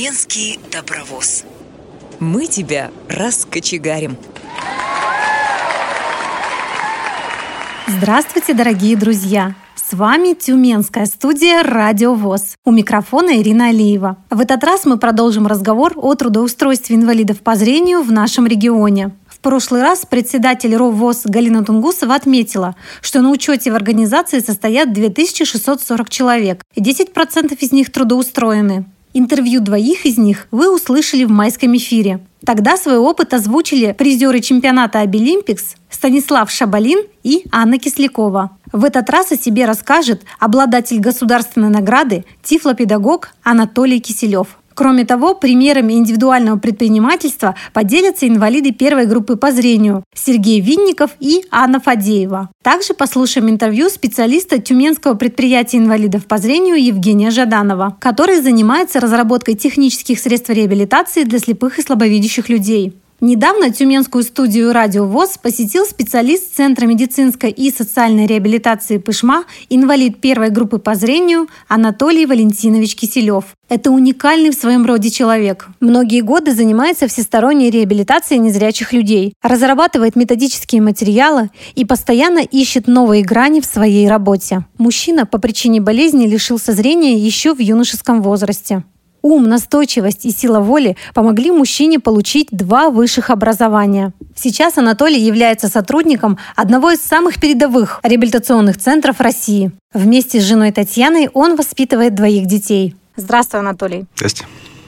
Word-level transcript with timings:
Тюменский 0.00 0.58
добровоз. 0.72 1.44
Мы 2.20 2.46
тебя 2.46 2.90
раскочегарим. 3.10 4.16
Здравствуйте, 7.86 8.54
дорогие 8.54 8.96
друзья! 8.96 9.54
С 9.76 9.92
вами 9.92 10.32
Тюменская 10.32 11.04
студия 11.04 11.62
«Радио 11.62 12.14
ВОЗ». 12.14 12.54
У 12.64 12.70
микрофона 12.70 13.42
Ирина 13.42 13.66
Алиева. 13.66 14.16
В 14.30 14.40
этот 14.40 14.64
раз 14.64 14.86
мы 14.86 14.96
продолжим 14.96 15.46
разговор 15.46 15.92
о 15.96 16.14
трудоустройстве 16.14 16.96
инвалидов 16.96 17.40
по 17.40 17.54
зрению 17.54 18.02
в 18.02 18.10
нашем 18.10 18.46
регионе. 18.46 19.10
В 19.28 19.38
прошлый 19.40 19.82
раз 19.82 20.06
председатель 20.06 20.74
РОВОЗ 20.74 21.24
Галина 21.26 21.62
Тунгусова 21.62 22.14
отметила, 22.14 22.74
что 23.02 23.20
на 23.20 23.28
учете 23.28 23.70
в 23.70 23.74
организации 23.74 24.38
состоят 24.38 24.94
2640 24.94 26.08
человек, 26.08 26.62
и 26.74 26.80
10% 26.80 27.54
из 27.58 27.72
них 27.72 27.92
трудоустроены. 27.92 28.86
Интервью 29.12 29.60
двоих 29.60 30.06
из 30.06 30.18
них 30.18 30.46
вы 30.52 30.72
услышали 30.72 31.24
в 31.24 31.30
майском 31.30 31.76
эфире. 31.76 32.20
Тогда 32.44 32.76
свой 32.76 32.96
опыт 32.96 33.34
озвучили 33.34 33.92
призеры 33.92 34.40
чемпионата 34.40 35.00
Обилимпикс 35.00 35.74
Станислав 35.90 36.50
Шабалин 36.50 37.00
и 37.24 37.44
Анна 37.50 37.78
Кислякова. 37.78 38.56
В 38.72 38.84
этот 38.84 39.10
раз 39.10 39.32
о 39.32 39.36
себе 39.36 39.66
расскажет 39.66 40.22
обладатель 40.38 41.00
государственной 41.00 41.70
награды, 41.70 42.24
тифлопедагог 42.42 43.30
Анатолий 43.42 44.00
Киселев. 44.00 44.59
Кроме 44.80 45.04
того, 45.04 45.34
примерами 45.34 45.92
индивидуального 45.92 46.58
предпринимательства 46.58 47.54
поделятся 47.74 48.26
инвалиды 48.26 48.72
первой 48.72 49.04
группы 49.04 49.36
по 49.36 49.52
зрению 49.52 50.04
Сергей 50.14 50.62
Винников 50.62 51.10
и 51.20 51.44
Анна 51.50 51.80
Фадеева. 51.80 52.48
Также 52.64 52.94
послушаем 52.94 53.50
интервью 53.50 53.90
специалиста 53.90 54.58
Тюменского 54.58 55.12
предприятия 55.16 55.76
инвалидов 55.76 56.24
по 56.24 56.38
зрению 56.38 56.82
Евгения 56.82 57.30
Жаданова, 57.30 57.98
который 58.00 58.40
занимается 58.40 59.00
разработкой 59.00 59.54
технических 59.54 60.18
средств 60.18 60.48
реабилитации 60.48 61.24
для 61.24 61.40
слепых 61.40 61.78
и 61.78 61.82
слабовидящих 61.82 62.48
людей. 62.48 62.94
Недавно 63.22 63.70
Тюменскую 63.70 64.24
студию 64.24 64.72
«Радио 64.72 65.04
ВОЗ» 65.04 65.36
посетил 65.36 65.84
специалист 65.84 66.54
Центра 66.54 66.86
медицинской 66.86 67.50
и 67.50 67.70
социальной 67.70 68.26
реабилитации 68.26 68.96
«Пышма», 68.96 69.44
инвалид 69.68 70.22
первой 70.22 70.48
группы 70.48 70.78
по 70.78 70.94
зрению 70.94 71.46
Анатолий 71.68 72.24
Валентинович 72.24 72.96
Киселев. 72.96 73.44
Это 73.68 73.90
уникальный 73.90 74.48
в 74.48 74.54
своем 74.54 74.86
роде 74.86 75.10
человек. 75.10 75.68
Многие 75.80 76.22
годы 76.22 76.54
занимается 76.54 77.08
всесторонней 77.08 77.68
реабилитацией 77.68 78.40
незрячих 78.40 78.94
людей, 78.94 79.34
разрабатывает 79.42 80.16
методические 80.16 80.80
материалы 80.80 81.50
и 81.74 81.84
постоянно 81.84 82.38
ищет 82.38 82.88
новые 82.88 83.22
грани 83.22 83.60
в 83.60 83.66
своей 83.66 84.08
работе. 84.08 84.64
Мужчина 84.78 85.26
по 85.26 85.38
причине 85.38 85.82
болезни 85.82 86.26
лишился 86.26 86.72
зрения 86.72 87.18
еще 87.18 87.54
в 87.54 87.58
юношеском 87.58 88.22
возрасте. 88.22 88.82
Ум, 89.22 89.44
настойчивость 89.44 90.24
и 90.24 90.30
сила 90.30 90.60
воли 90.60 90.96
помогли 91.14 91.50
мужчине 91.50 92.00
получить 92.00 92.48
два 92.50 92.90
высших 92.90 93.30
образования. 93.30 94.12
Сейчас 94.34 94.78
Анатолий 94.78 95.20
является 95.20 95.68
сотрудником 95.68 96.38
одного 96.56 96.90
из 96.90 97.00
самых 97.00 97.40
передовых 97.40 98.00
реабилитационных 98.02 98.78
центров 98.78 99.20
России. 99.20 99.72
Вместе 99.92 100.40
с 100.40 100.44
женой 100.44 100.72
Татьяной 100.72 101.28
он 101.34 101.56
воспитывает 101.56 102.14
двоих 102.14 102.46
детей. 102.46 102.96
Здравствуй, 103.16 103.60
Анатолий. 103.60 104.06
Здрасте. 104.14 104.46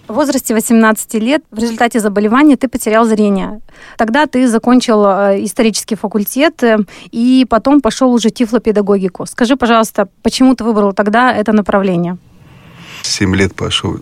В 0.09 0.15
возрасте 0.15 0.55
18 0.55 1.15
лет 1.15 1.43
в 1.51 1.59
результате 1.59 2.01
заболевания 2.01 2.57
ты 2.57 2.69
потерял 2.69 3.05
зрение. 3.05 3.61
Тогда 3.97 4.27
ты 4.27 4.49
закончил 4.49 5.05
э, 5.07 5.45
исторический 5.45 5.95
факультет 5.95 6.63
э, 6.63 6.79
и 7.13 7.47
потом 7.49 7.81
пошел 7.81 8.13
уже 8.13 8.31
тифлопедагогику. 8.31 9.27
Скажи, 9.27 9.57
пожалуйста, 9.57 10.09
почему 10.23 10.55
ты 10.55 10.65
выбрал 10.65 10.93
тогда 10.93 11.33
это 11.33 11.53
направление? 11.53 12.19
Семь 13.03 13.35
лет 13.37 13.55
пошел 13.55 14.01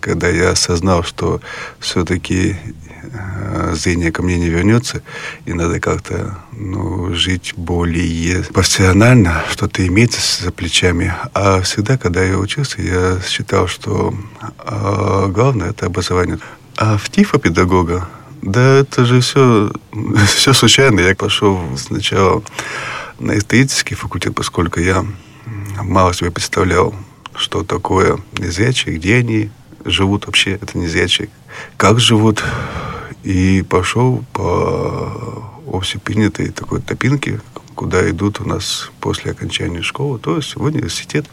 когда 0.00 0.28
я 0.28 0.50
осознал, 0.50 1.02
что 1.02 1.40
все-таки 1.78 2.56
э, 3.02 3.74
зрение 3.74 4.12
ко 4.12 4.22
мне 4.22 4.38
не 4.38 4.48
вернется, 4.48 5.02
и 5.44 5.52
надо 5.52 5.80
как-то 5.80 6.38
ну, 6.52 7.14
жить 7.14 7.54
более 7.56 8.42
профессионально, 8.44 9.42
что-то 9.50 9.86
иметь 9.86 10.14
за 10.14 10.50
плечами. 10.50 11.14
А 11.34 11.60
всегда, 11.62 11.98
когда 11.98 12.22
я 12.22 12.38
учился, 12.38 12.82
я 12.82 13.20
считал, 13.26 13.68
что 13.68 14.14
э, 14.64 15.26
главное– 15.28 15.70
это 15.70 15.86
образование. 15.86 16.38
А 16.76 16.98
в 16.98 17.08
ТИФа 17.08 17.38
педагога, 17.38 18.08
да 18.42 18.80
это 18.80 19.04
же 19.04 19.20
все, 19.20 19.72
все 20.26 20.52
случайно. 20.52 21.00
Я 21.00 21.14
пошел 21.14 21.60
сначала 21.76 22.42
на 23.18 23.38
исторический 23.38 23.94
факультет, 23.94 24.34
поскольку 24.34 24.80
я 24.80 25.04
мало 25.82 26.12
себе 26.14 26.30
представлял, 26.30 26.94
что 27.34 27.62
такое 27.62 28.18
незрячие, 28.38 28.96
где 28.96 29.16
они, 29.16 29.50
живут 29.86 30.26
вообще, 30.26 30.52
это 30.52 30.78
не 30.78 30.86
зрячие, 30.86 31.28
как 31.76 32.00
живут. 32.00 32.42
И 33.22 33.64
пошел 33.68 34.24
по 34.32 35.50
общепринятой 35.72 36.50
такой 36.50 36.80
топинке, 36.80 37.40
куда 37.74 38.08
идут 38.10 38.40
у 38.40 38.44
нас 38.44 38.90
после 39.00 39.32
окончания 39.32 39.82
школы, 39.82 40.18
то 40.18 40.36
есть 40.36 40.56
в 40.56 40.62
университет. 40.62 41.26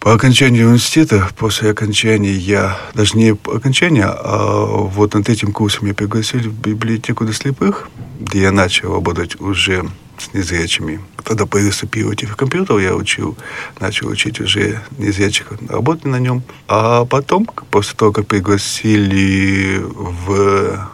По 0.00 0.12
окончании 0.12 0.62
университета, 0.62 1.28
после 1.36 1.70
окончания 1.70 2.32
я, 2.32 2.78
даже 2.94 3.16
не 3.16 3.34
по 3.34 3.56
окончанию, 3.56 4.08
а 4.08 4.64
вот 4.64 5.14
над 5.14 5.28
этим 5.28 5.52
курсом 5.52 5.86
меня 5.86 5.94
пригласили 5.94 6.48
в 6.48 6.54
библиотеку 6.54 7.24
для 7.24 7.32
слепых, 7.32 7.88
где 8.20 8.42
я 8.42 8.52
начал 8.52 8.94
работать 8.94 9.40
уже 9.40 9.88
с 10.18 10.34
незрячими. 10.34 11.00
Тогда 11.24 11.46
появился 11.46 11.86
тип 11.86 12.34
компьютер, 12.36 12.78
я 12.78 12.94
учил, 12.94 13.36
начал 13.80 14.08
учить 14.08 14.40
уже 14.40 14.82
незрячих 14.98 15.52
работать 15.68 16.04
на 16.04 16.18
нем. 16.18 16.42
А 16.68 17.04
потом, 17.04 17.46
после 17.70 17.96
того, 17.96 18.12
как 18.12 18.26
пригласили 18.26 19.80
в 19.82 20.88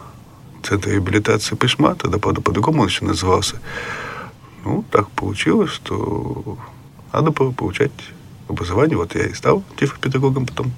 Центр 0.63 0.91
реабилитации 0.91 1.55
Пешма, 1.55 1.95
тогда, 1.95 2.17
правда, 2.17 2.41
по-другому 2.41 2.81
он 2.81 2.87
еще 2.87 3.05
назывался, 3.05 3.59
ну, 4.63 4.83
так 4.91 5.09
получилось, 5.11 5.71
что 5.71 6.57
надо 7.11 7.31
было 7.31 7.51
получать 7.51 7.91
образование. 8.47 8.97
Вот 8.97 9.15
я 9.15 9.25
и 9.25 9.33
стал 9.33 9.63
тифлопедагогом 9.77 10.45
потом 10.45 10.71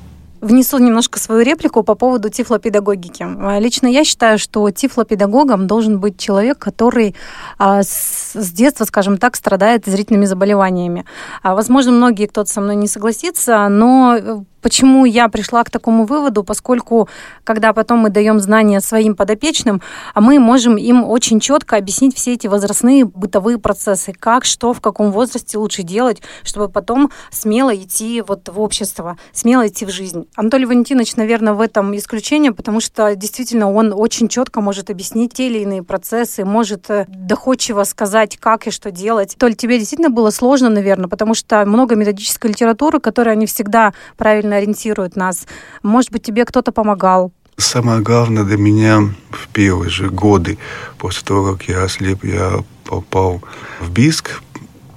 внесу 0.46 0.78
немножко 0.78 1.20
свою 1.20 1.42
реплику 1.42 1.84
по 1.84 1.96
поводу 1.96 2.30
тифлопедагогики. 2.30 3.24
А, 3.24 3.60
лично 3.60 3.88
я 3.88 4.04
считаю, 4.04 4.38
что 4.38 4.70
тифлопедагогом 4.70 5.68
должен 5.68 6.00
быть 6.00 6.20
человек, 6.20 6.60
который 6.60 7.16
а, 7.58 7.82
с 7.84 8.52
детства, 8.54 8.86
скажем 8.86 9.18
так, 9.18 9.36
страдает 9.36 9.86
зрительными 9.86 10.26
заболеваниями. 10.26 11.06
А, 11.42 11.56
возможно, 11.56 11.92
многие 11.92 12.28
кто-то 12.28 12.50
со 12.50 12.62
мной 12.62 12.76
не 12.76 12.88
согласится, 12.88 13.68
но 13.70 14.16
э, 14.18 14.38
Почему 14.66 15.06
я 15.06 15.30
пришла 15.30 15.64
к 15.64 15.70
такому 15.70 16.06
выводу? 16.06 16.44
Поскольку, 16.44 17.08
когда 17.44 17.72
потом 17.72 18.00
мы 18.00 18.10
даем 18.10 18.40
знания 18.40 18.82
своим 18.82 19.16
подопечным, 19.16 19.80
а 20.16 20.22
мы 20.22 20.40
можем 20.40 20.78
им 20.78 21.04
очень 21.04 21.40
четко 21.40 21.78
объяснить 21.78 22.16
все 22.16 22.34
эти 22.34 22.48
возрастные 22.48 23.06
бытовые 23.06 23.60
процессы, 23.60 24.12
как, 24.12 24.44
что, 24.44 24.74
в 24.74 24.82
каком 24.82 25.12
возрасте 25.12 25.60
лучше 25.60 25.84
делать, 25.84 26.24
чтобы 26.42 26.68
потом 26.68 27.12
смело 27.30 27.76
идти 27.76 28.24
вот 28.28 28.50
в 28.50 28.60
общество, 28.60 29.20
смело 29.34 29.68
идти 29.68 29.86
в 29.86 29.92
жизнь. 29.92 30.28
Анатолий 30.36 30.66
Валентинович, 30.66 31.16
наверное, 31.16 31.54
в 31.54 31.62
этом 31.62 31.96
исключение, 31.96 32.52
потому 32.52 32.80
что 32.80 33.16
действительно 33.16 33.72
он 33.72 33.94
очень 33.96 34.28
четко 34.28 34.62
может 34.62 34.90
объяснить 34.90 35.36
те 35.36 35.46
или 35.46 35.60
иные 35.60 35.84
процессы, 35.84 36.44
может 36.44 36.90
э, 36.90 37.06
доходчиво 37.08 37.84
сказать, 37.84 38.38
как 38.38 38.66
и 38.66 38.72
что 38.72 38.90
делать. 38.90 39.36
Толь, 39.38 39.54
тебе 39.54 39.78
действительно 39.78 40.10
было 40.10 40.32
сложно, 40.32 40.70
наверное, 40.70 41.08
потому 41.08 41.36
что 41.36 41.64
много 41.68 41.94
методической 41.94 42.50
литературы, 42.50 43.00
которая 43.00 43.36
не 43.36 43.46
всегда 43.46 43.94
правильно 44.18 44.55
ориентирует 44.56 45.16
нас. 45.16 45.46
Может 45.84 46.12
быть, 46.12 46.24
тебе 46.24 46.46
кто-то 46.46 46.72
помогал? 46.72 47.32
Самое 47.58 48.02
главное 48.02 48.44
для 48.44 48.58
меня 48.58 49.14
в 49.30 49.48
первые 49.48 49.90
же 49.90 50.10
годы, 50.10 50.58
после 50.98 51.24
того, 51.26 51.54
как 51.54 51.70
я 51.70 51.84
ослеп, 51.84 52.26
я 52.26 52.64
попал 52.84 53.42
в 53.80 53.90
Биск 53.92 54.42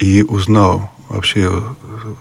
и 0.00 0.22
узнал, 0.22 0.91
вообще 1.08 1.62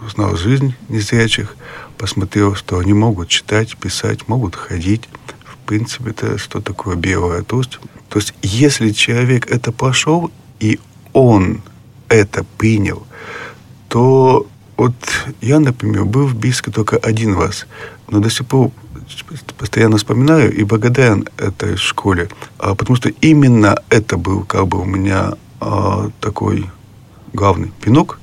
узнал 0.06 0.36
жизнь 0.36 0.76
незрячих, 0.90 1.56
посмотрел, 1.98 2.56
что 2.56 2.78
они 2.78 2.94
могут 2.94 3.30
читать, 3.30 3.76
писать, 3.78 4.28
могут 4.28 4.56
ходить. 4.56 5.10
В 5.44 5.58
принципе, 5.66 6.12
это 6.12 6.38
что 6.38 6.62
такое 6.62 6.96
белая 6.96 7.42
тусть. 7.42 7.80
То 8.10 8.20
есть, 8.20 8.34
если 8.42 8.92
человек 8.92 9.50
это 9.50 9.72
прошел, 9.72 10.32
и 10.60 10.80
он 11.14 11.62
это 12.10 12.46
принял, 12.58 13.06
то 13.90 14.48
вот 14.78 14.94
я, 15.42 15.60
например, 15.60 16.06
был 16.06 16.28
в 16.28 16.36
Бийске 16.36 16.72
только 16.72 16.98
один 16.98 17.36
раз, 17.36 17.66
но 18.10 18.20
до 18.20 18.30
сих 18.30 18.46
пор 18.46 18.72
постоянно 19.58 19.98
вспоминаю 19.98 20.54
и 20.54 20.64
благодарен 20.64 21.28
этой 21.38 21.78
школе, 21.78 22.30
а, 22.60 22.76
потому 22.76 22.96
что 22.96 23.10
именно 23.10 23.82
это 23.90 24.18
был 24.18 24.44
как 24.44 24.68
бы 24.68 24.80
у 24.80 24.86
меня 24.86 25.34
а, 25.60 26.10
такой 26.22 26.70
главный 27.34 27.72
пинок, 27.82 28.20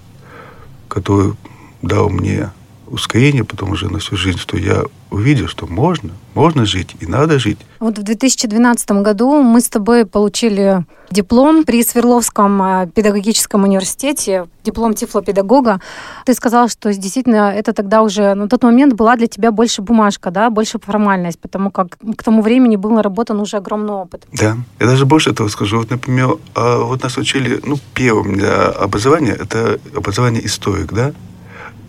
который 0.89 1.35
дал 1.83 2.09
мне 2.09 2.51
ускорение 2.95 3.45
потом 3.45 3.73
уже 3.73 3.93
на 3.93 3.99
всю 3.99 4.17
жизнь, 4.17 4.39
что 4.39 4.57
я 4.57 4.85
увидел, 5.11 5.49
что 5.49 5.67
можно, 5.67 6.11
можно 6.35 6.65
жить 6.65 6.97
и 7.01 7.07
надо 7.07 7.39
жить. 7.39 7.59
Вот 7.79 7.99
в 7.99 8.03
2012 8.03 8.91
году 9.03 9.43
мы 9.43 9.61
с 9.61 9.69
тобой 9.69 10.07
получили 10.07 10.85
диплом 11.11 11.65
при 11.65 11.83
Свердловском 11.85 12.63
э, 12.63 12.87
педагогическом 12.93 13.65
университете, 13.65 14.47
диплом 14.65 14.95
тифлопедагога. 14.95 15.81
Ты 16.25 16.35
сказал, 16.35 16.69
что 16.69 16.93
действительно 16.93 17.53
это 17.53 17.73
тогда 17.73 18.03
уже 18.03 18.35
на 18.35 18.49
тот 18.49 18.63
момент 18.63 18.95
была 18.95 19.17
для 19.17 19.27
тебя 19.27 19.53
больше 19.53 19.83
бумажка, 19.83 20.31
да, 20.31 20.51
больше 20.51 20.79
формальность, 20.79 21.39
потому 21.39 21.71
как 21.71 21.99
к 22.17 22.23
тому 22.23 22.43
времени 22.43 22.77
был 22.77 22.91
наработан 22.91 23.39
уже 23.41 23.59
огромный 23.59 23.95
опыт. 23.95 24.27
Да, 24.33 24.57
я 24.81 24.87
даже 24.87 25.07
больше 25.07 25.31
этого 25.31 25.49
скажу. 25.49 25.79
Вот, 25.79 25.91
например, 25.91 26.37
а, 26.55 26.83
вот 26.83 27.03
нас 27.03 27.17
учили, 27.17 27.61
ну, 27.65 27.79
первым 27.95 28.37
для 28.37 28.67
образования, 28.67 29.37
это 29.39 29.79
образование 29.95 30.45
историк, 30.45 30.93
да, 30.93 31.13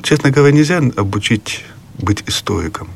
честно 0.06 0.30
говоря, 0.30 0.54
нельзя 0.54 0.82
обучить 0.96 1.66
быть 1.98 2.24
историком. 2.28 2.88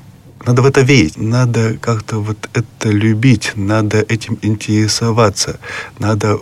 Надо 0.45 0.61
в 0.61 0.65
это 0.65 0.81
верить, 0.81 1.17
надо 1.17 1.77
как-то 1.81 2.19
вот 2.19 2.49
это 2.53 2.89
любить, 2.89 3.51
надо 3.55 3.99
этим 3.99 4.37
интересоваться, 4.41 5.59
надо, 5.97 6.39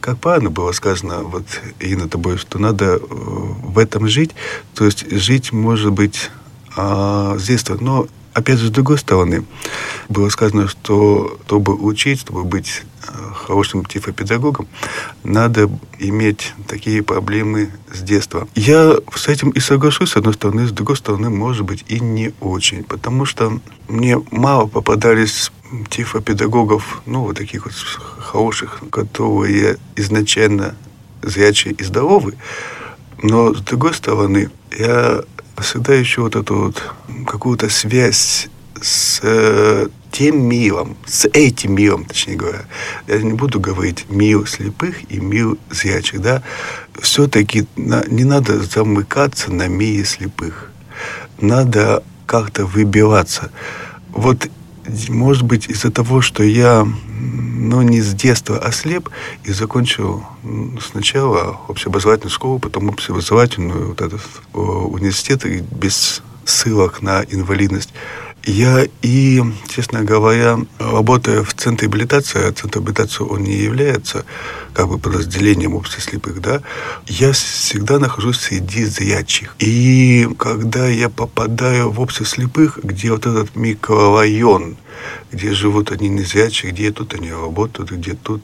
как 0.00 0.18
правильно 0.18 0.50
было 0.50 0.70
сказано, 0.72 1.22
вот 1.22 1.44
Ирина 1.80 2.08
тобой, 2.08 2.38
что 2.38 2.60
надо 2.60 2.84
э, 2.84 2.98
в 3.00 3.76
этом 3.76 4.06
жить, 4.06 4.30
то 4.74 4.84
есть 4.84 5.10
жить 5.10 5.52
может 5.52 5.90
быть 5.92 6.30
а, 6.76 7.36
с 7.36 7.46
детства, 7.46 7.76
но 7.80 8.06
опять 8.34 8.58
же, 8.58 8.66
с 8.66 8.70
другой 8.70 8.98
стороны, 8.98 9.44
было 10.08 10.28
сказано, 10.28 10.68
что 10.68 11.38
чтобы 11.46 11.74
учить, 11.74 12.20
чтобы 12.20 12.44
быть 12.44 12.82
э, 13.06 13.12
хорошим 13.34 13.84
тифопедагогом, 13.84 14.66
надо 15.22 15.70
иметь 15.98 16.52
такие 16.66 17.02
проблемы 17.02 17.70
с 17.92 18.00
детства. 18.00 18.46
Я 18.54 18.96
с 19.14 19.28
этим 19.28 19.50
и 19.50 19.60
соглашусь, 19.60 20.10
с 20.10 20.16
одной 20.16 20.34
стороны, 20.34 20.66
с 20.66 20.72
другой 20.72 20.96
стороны, 20.96 21.30
может 21.30 21.64
быть, 21.64 21.84
и 21.88 22.00
не 22.00 22.34
очень, 22.40 22.82
потому 22.82 23.24
что 23.24 23.60
мне 23.88 24.20
мало 24.30 24.66
попадались 24.66 25.52
тифопедагогов, 25.88 27.02
ну, 27.06 27.22
вот 27.22 27.36
таких 27.36 27.64
вот 27.64 27.74
хороших, 27.74 28.82
которые 28.90 29.78
изначально 29.96 30.74
зрячие 31.22 31.74
и 31.74 31.84
здоровые, 31.84 32.36
но 33.22 33.54
с 33.54 33.60
другой 33.60 33.94
стороны, 33.94 34.50
я 34.76 35.22
всегда 35.62 35.94
еще 35.94 36.22
вот 36.22 36.36
эту 36.36 36.56
вот 36.56 36.82
какую-то 37.26 37.68
связь 37.68 38.48
с 38.80 39.20
э, 39.22 39.88
тем 40.10 40.46
миром, 40.48 40.96
с 41.06 41.26
этим 41.32 41.74
миром, 41.74 42.04
точнее 42.04 42.36
говоря. 42.36 42.64
Я 43.06 43.18
не 43.18 43.32
буду 43.32 43.58
говорить 43.58 44.06
мир 44.08 44.48
слепых 44.48 45.10
и 45.10 45.18
мир 45.18 45.56
зрячих, 45.70 46.20
да. 46.20 46.42
Все-таки 47.00 47.66
на, 47.76 48.04
не 48.06 48.24
надо 48.24 48.62
замыкаться 48.62 49.52
на 49.52 49.66
мире 49.66 50.04
слепых. 50.04 50.70
Надо 51.40 52.02
как-то 52.26 52.64
выбиваться. 52.64 53.50
Вот, 54.10 54.48
может 55.08 55.42
быть, 55.42 55.68
из-за 55.68 55.90
того, 55.90 56.20
что 56.20 56.42
я 56.42 56.86
но 57.64 57.82
не 57.82 58.00
с 58.00 58.14
детства 58.14 58.58
ослеп 58.58 59.08
и 59.44 59.52
закончил 59.52 60.22
сначала 60.80 61.58
общеобразовательную 61.68 62.30
школу, 62.30 62.58
потом 62.58 62.88
общеобразовательную 62.88 63.88
вот 63.88 64.00
этот 64.02 64.22
университет 64.52 65.46
и 65.46 65.60
без 65.60 66.22
ссылок 66.44 67.00
на 67.00 67.24
инвалидность. 67.30 67.92
Я 68.46 68.86
и, 69.00 69.42
честно 69.68 70.02
говоря, 70.02 70.58
работая 70.78 71.42
в 71.42 71.54
центре 71.54 71.88
реабилитации, 71.88 72.46
а 72.46 72.52
центр 72.52 72.78
реабилитации 72.78 73.24
он 73.24 73.42
не 73.42 73.56
является 73.56 74.26
как 74.74 74.88
бы 74.88 74.98
подразделением 74.98 75.74
общества 75.74 76.02
слепых, 76.02 76.40
да, 76.40 76.60
я 77.06 77.32
всегда 77.32 77.98
нахожусь 77.98 78.40
среди 78.40 78.84
зрячих. 78.84 79.54
И 79.60 80.28
когда 80.38 80.88
я 80.88 81.08
попадаю 81.08 81.90
в 81.90 82.00
общество 82.00 82.26
слепых, 82.26 82.78
где 82.82 83.12
вот 83.12 83.24
этот 83.24 83.56
микрорайон, 83.56 84.76
где 85.32 85.52
живут 85.52 85.92
они 85.92 86.08
незрячие, 86.08 86.72
где 86.72 86.90
тут 86.90 87.14
они 87.14 87.32
работают, 87.32 87.90
где 87.90 88.14
тут 88.14 88.42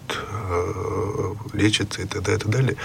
э, 0.50 1.34
лечатся 1.52 2.02
и 2.02 2.06
так 2.06 2.22
далее, 2.22 2.38
и 2.38 2.40
так 2.40 2.50
далее. 2.50 2.76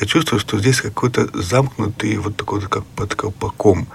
Я 0.00 0.06
чувствую, 0.06 0.40
что 0.40 0.58
здесь 0.58 0.80
какой-то 0.80 1.28
замкнутый 1.34 2.16
вот 2.16 2.36
такой 2.36 2.60
вот 2.60 2.68
как 2.68 2.84
под 2.96 3.14
колпаком. 3.14 3.86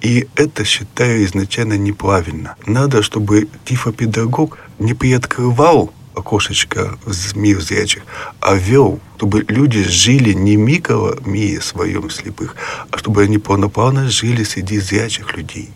И 0.00 0.28
это 0.36 0.64
считаю 0.64 1.24
изначально 1.24 1.76
неправильно. 1.78 2.56
Надо, 2.66 3.02
чтобы 3.02 3.48
тифопедагог 3.64 4.58
не 4.78 4.94
приоткрывал 4.94 5.92
окошечко 6.14 6.98
в 7.04 7.36
мир 7.36 7.60
зрячих, 7.60 8.02
а 8.40 8.54
вел, 8.54 9.00
чтобы 9.16 9.44
люди 9.48 9.82
жили 9.82 10.32
не 10.32 10.56
микро 10.56 11.16
мире 11.24 11.60
своем 11.60 12.10
слепых, 12.10 12.56
а 12.90 12.98
чтобы 12.98 13.22
они 13.22 13.38
полноправно 13.38 14.10
жили 14.10 14.44
среди 14.44 14.78
зрячих 14.78 15.36
людей. 15.36 15.70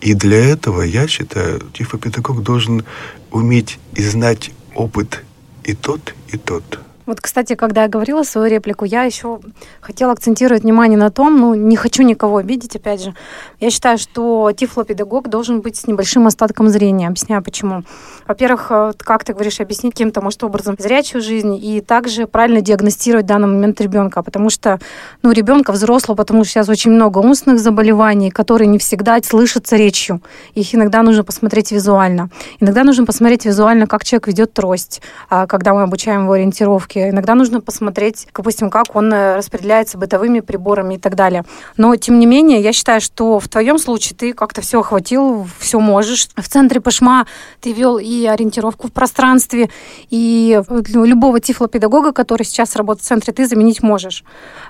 И 0.00 0.14
для 0.14 0.38
этого, 0.52 0.82
я 0.82 1.08
считаю, 1.08 1.60
тифопедагог 1.72 2.42
должен 2.42 2.84
уметь 3.30 3.78
и 3.94 4.02
знать 4.02 4.50
опыт 4.74 5.24
и 5.64 5.74
тот, 5.74 6.14
и 6.32 6.36
тот. 6.36 6.80
Вот, 7.08 7.22
кстати, 7.22 7.54
когда 7.54 7.84
я 7.84 7.88
говорила 7.88 8.22
свою 8.22 8.50
реплику, 8.50 8.84
я 8.84 9.04
еще 9.04 9.40
хотела 9.80 10.12
акцентировать 10.12 10.62
внимание 10.62 10.98
на 10.98 11.10
том, 11.10 11.40
ну, 11.40 11.54
не 11.54 11.74
хочу 11.74 12.02
никого 12.02 12.36
обидеть, 12.36 12.76
опять 12.76 13.02
же. 13.02 13.14
Я 13.60 13.70
считаю, 13.70 13.96
что 13.96 14.52
тифлопедагог 14.54 15.30
должен 15.30 15.62
быть 15.62 15.76
с 15.76 15.86
небольшим 15.86 16.26
остатком 16.26 16.68
зрения. 16.68 17.08
Объясняю, 17.08 17.42
почему. 17.42 17.82
Во-первых, 18.26 18.66
э, 18.68 18.92
как 18.98 19.24
ты 19.24 19.32
говоришь, 19.32 19.58
объяснить 19.58 19.94
каким-то, 19.94 20.20
может, 20.20 20.44
образом 20.44 20.76
зрячую 20.78 21.22
жизнь 21.22 21.58
и 21.58 21.80
также 21.80 22.26
правильно 22.26 22.60
диагностировать 22.60 23.24
в 23.24 23.28
данный 23.28 23.48
момент 23.48 23.80
ребенка, 23.80 24.22
потому 24.22 24.50
что, 24.50 24.78
ну, 25.22 25.32
ребенка 25.32 25.72
взрослого, 25.72 26.14
потому 26.14 26.44
что 26.44 26.52
сейчас 26.52 26.68
очень 26.68 26.90
много 26.90 27.20
умственных 27.20 27.58
заболеваний, 27.58 28.30
которые 28.30 28.68
не 28.68 28.78
всегда 28.78 29.18
слышатся 29.22 29.76
речью. 29.76 30.20
Их 30.52 30.74
иногда 30.74 31.02
нужно 31.02 31.24
посмотреть 31.24 31.72
визуально. 31.72 32.28
Иногда 32.60 32.84
нужно 32.84 33.06
посмотреть 33.06 33.46
визуально, 33.46 33.86
как 33.86 34.04
человек 34.04 34.26
ведет 34.26 34.52
трость, 34.52 35.00
а, 35.30 35.46
когда 35.46 35.72
мы 35.72 35.84
обучаем 35.84 36.24
его 36.24 36.32
ориентировке 36.32 36.97
техники. 36.98 37.10
Иногда 37.10 37.34
нужно 37.34 37.60
посмотреть, 37.60 38.26
допустим, 38.34 38.70
как 38.70 38.94
он 38.96 39.12
э, 39.12 39.36
распределяется 39.36 39.98
бытовыми 39.98 40.40
приборами 40.40 40.94
и 40.94 40.98
так 40.98 41.14
далее. 41.14 41.44
Но, 41.76 41.96
тем 41.96 42.18
не 42.18 42.26
менее, 42.26 42.60
я 42.60 42.72
считаю, 42.72 43.00
что 43.00 43.38
в 43.38 43.48
твоем 43.48 43.78
случае 43.78 44.16
ты 44.16 44.32
как-то 44.32 44.60
все 44.60 44.80
охватил, 44.80 45.46
все 45.58 45.80
можешь. 45.80 46.28
В 46.36 46.48
центре 46.48 46.80
Пашма 46.80 47.26
ты 47.60 47.72
вел 47.72 47.98
и 47.98 48.26
ориентировку 48.26 48.88
в 48.88 48.92
пространстве, 48.92 49.70
и 50.10 50.60
любого 50.68 51.40
тифлопедагога, 51.40 52.12
который 52.12 52.44
сейчас 52.44 52.76
работает 52.76 53.04
в 53.04 53.08
центре, 53.08 53.32
ты 53.32 53.46
заменить 53.46 53.82
можешь. 53.82 54.24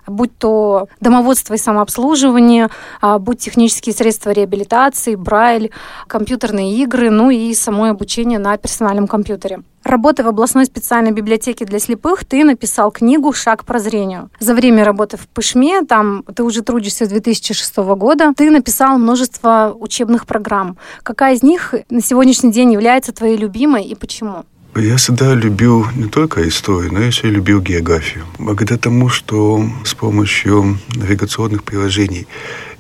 Будь 0.07 0.37
то 0.39 0.89
домоводство 1.01 1.55
и 1.55 1.59
самообслуживание, 1.59 2.69
а, 3.01 3.19
будь 3.19 3.39
технические 3.39 3.95
средства 3.95 4.31
реабилитации, 4.31 5.15
брайль, 5.15 5.71
компьютерные 6.07 6.77
игры, 6.83 7.11
ну 7.11 7.31
и 7.31 7.55
само 7.55 7.85
обучение 7.85 8.39
на 8.39 8.57
персональном 8.57 9.07
компьютере. 9.07 9.61
Работая 9.89 10.23
в 10.23 10.29
областной 10.29 10.67
специальной 10.67 11.13
библиотеке 11.13 11.65
для 11.65 11.79
слепых, 11.79 12.27
ты 12.27 12.45
написал 12.45 12.91
книгу 12.91 13.33
«Шаг 13.33 13.63
к 13.63 13.65
прозрению». 13.65 14.29
За 14.39 14.55
время 14.55 14.85
работы 14.85 15.17
в 15.17 15.27
Пышме, 15.29 15.81
там 15.81 16.25
ты 16.25 16.43
уже 16.43 16.61
трудишься 16.61 17.07
с 17.07 17.09
2006 17.09 17.77
года, 17.97 18.35
ты 18.37 18.51
написал 18.51 18.99
множество 18.99 19.75
учебных 19.75 20.27
программ. 20.27 20.77
Какая 21.03 21.37
из 21.37 21.43
них 21.43 21.75
на 21.89 22.03
сегодняшний 22.03 22.53
день 22.53 22.71
является 22.71 23.15
твоей 23.15 23.39
любимой 23.39 23.85
и 23.85 23.95
почему? 23.95 24.45
Я 24.77 24.99
всегда 24.99 25.33
любил 25.33 25.87
не 25.97 26.11
только 26.11 26.47
историю, 26.47 26.93
но 26.93 27.01
еще 27.01 27.29
и 27.29 27.31
любил 27.31 27.63
географию. 27.63 28.27
Благодаря 28.39 28.77
тому, 28.77 29.09
что 29.09 29.65
с 29.87 29.95
помощью 29.95 30.79
навигационных 30.97 31.65
приложений 31.65 32.27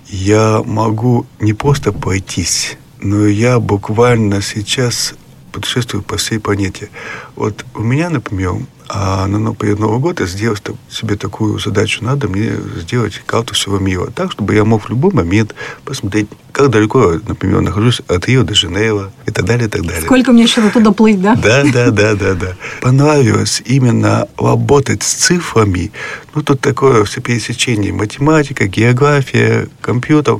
я 0.08 0.62
могу 0.62 1.24
не 1.40 1.54
просто 1.54 1.90
пройтись, 1.90 2.76
но 3.00 3.26
я 3.26 3.60
буквально 3.60 4.42
сейчас 4.42 5.14
путешествую 5.52 6.02
по 6.02 6.16
всей 6.16 6.38
планете. 6.38 6.90
Вот 7.36 7.64
у 7.74 7.82
меня, 7.82 8.10
например, 8.10 8.54
а 8.88 9.26
на 9.26 9.54
перед 9.54 9.78
Новый 9.78 9.99
год 9.99 10.21
я 10.21 10.26
сделал 10.26 10.57
себе 10.90 11.16
такую 11.16 11.59
задачу. 11.59 12.02
Надо 12.04 12.26
мне 12.28 12.52
сделать 12.76 13.21
карту 13.26 13.54
всего 13.54 13.78
мира. 13.78 14.11
Так, 14.14 14.33
чтобы 14.33 14.54
я 14.54 14.64
мог 14.64 14.87
в 14.87 14.88
любой 14.88 15.12
момент 15.12 15.54
посмотреть, 15.85 16.28
как 16.52 16.71
далеко 16.71 17.21
например, 17.26 17.61
нахожусь 17.61 18.00
от 18.09 18.26
Рио 18.26 18.45
до 18.45 18.54
Женева 18.54 19.12
и 19.26 19.30
так 19.30 19.45
далее, 19.45 19.66
и 19.66 19.71
так 19.71 19.83
далее. 19.83 20.02
Сколько 20.02 20.33
мне 20.33 20.45
еще 20.45 20.68
туда 20.71 20.92
плыть, 20.92 21.21
да? 21.21 21.35
Да, 21.37 21.64
да, 21.64 21.90
да, 21.90 22.14
да, 22.14 22.35
да. 22.35 22.57
Понравилось 22.80 23.62
именно 23.66 24.26
работать 24.38 25.02
с 25.02 25.12
цифрами. 25.12 25.92
Ну, 26.35 26.42
тут 26.42 26.61
такое 26.61 27.04
все 27.04 27.21
пересечение. 27.21 27.92
Математика, 27.92 28.66
география, 28.66 29.68
компьютер. 29.83 30.38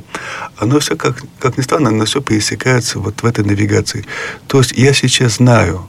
Оно 0.57 0.79
все, 0.79 0.95
как, 0.95 1.23
как 1.39 1.57
ни 1.57 1.61
странно, 1.61 1.89
оно 1.89 2.05
все 2.05 2.21
пересекается 2.21 2.99
вот 2.99 3.21
в 3.21 3.25
этой 3.25 3.45
навигации. 3.45 4.05
То 4.47 4.57
есть 4.59 4.71
я 4.71 4.93
сейчас 4.93 5.35
знаю, 5.35 5.87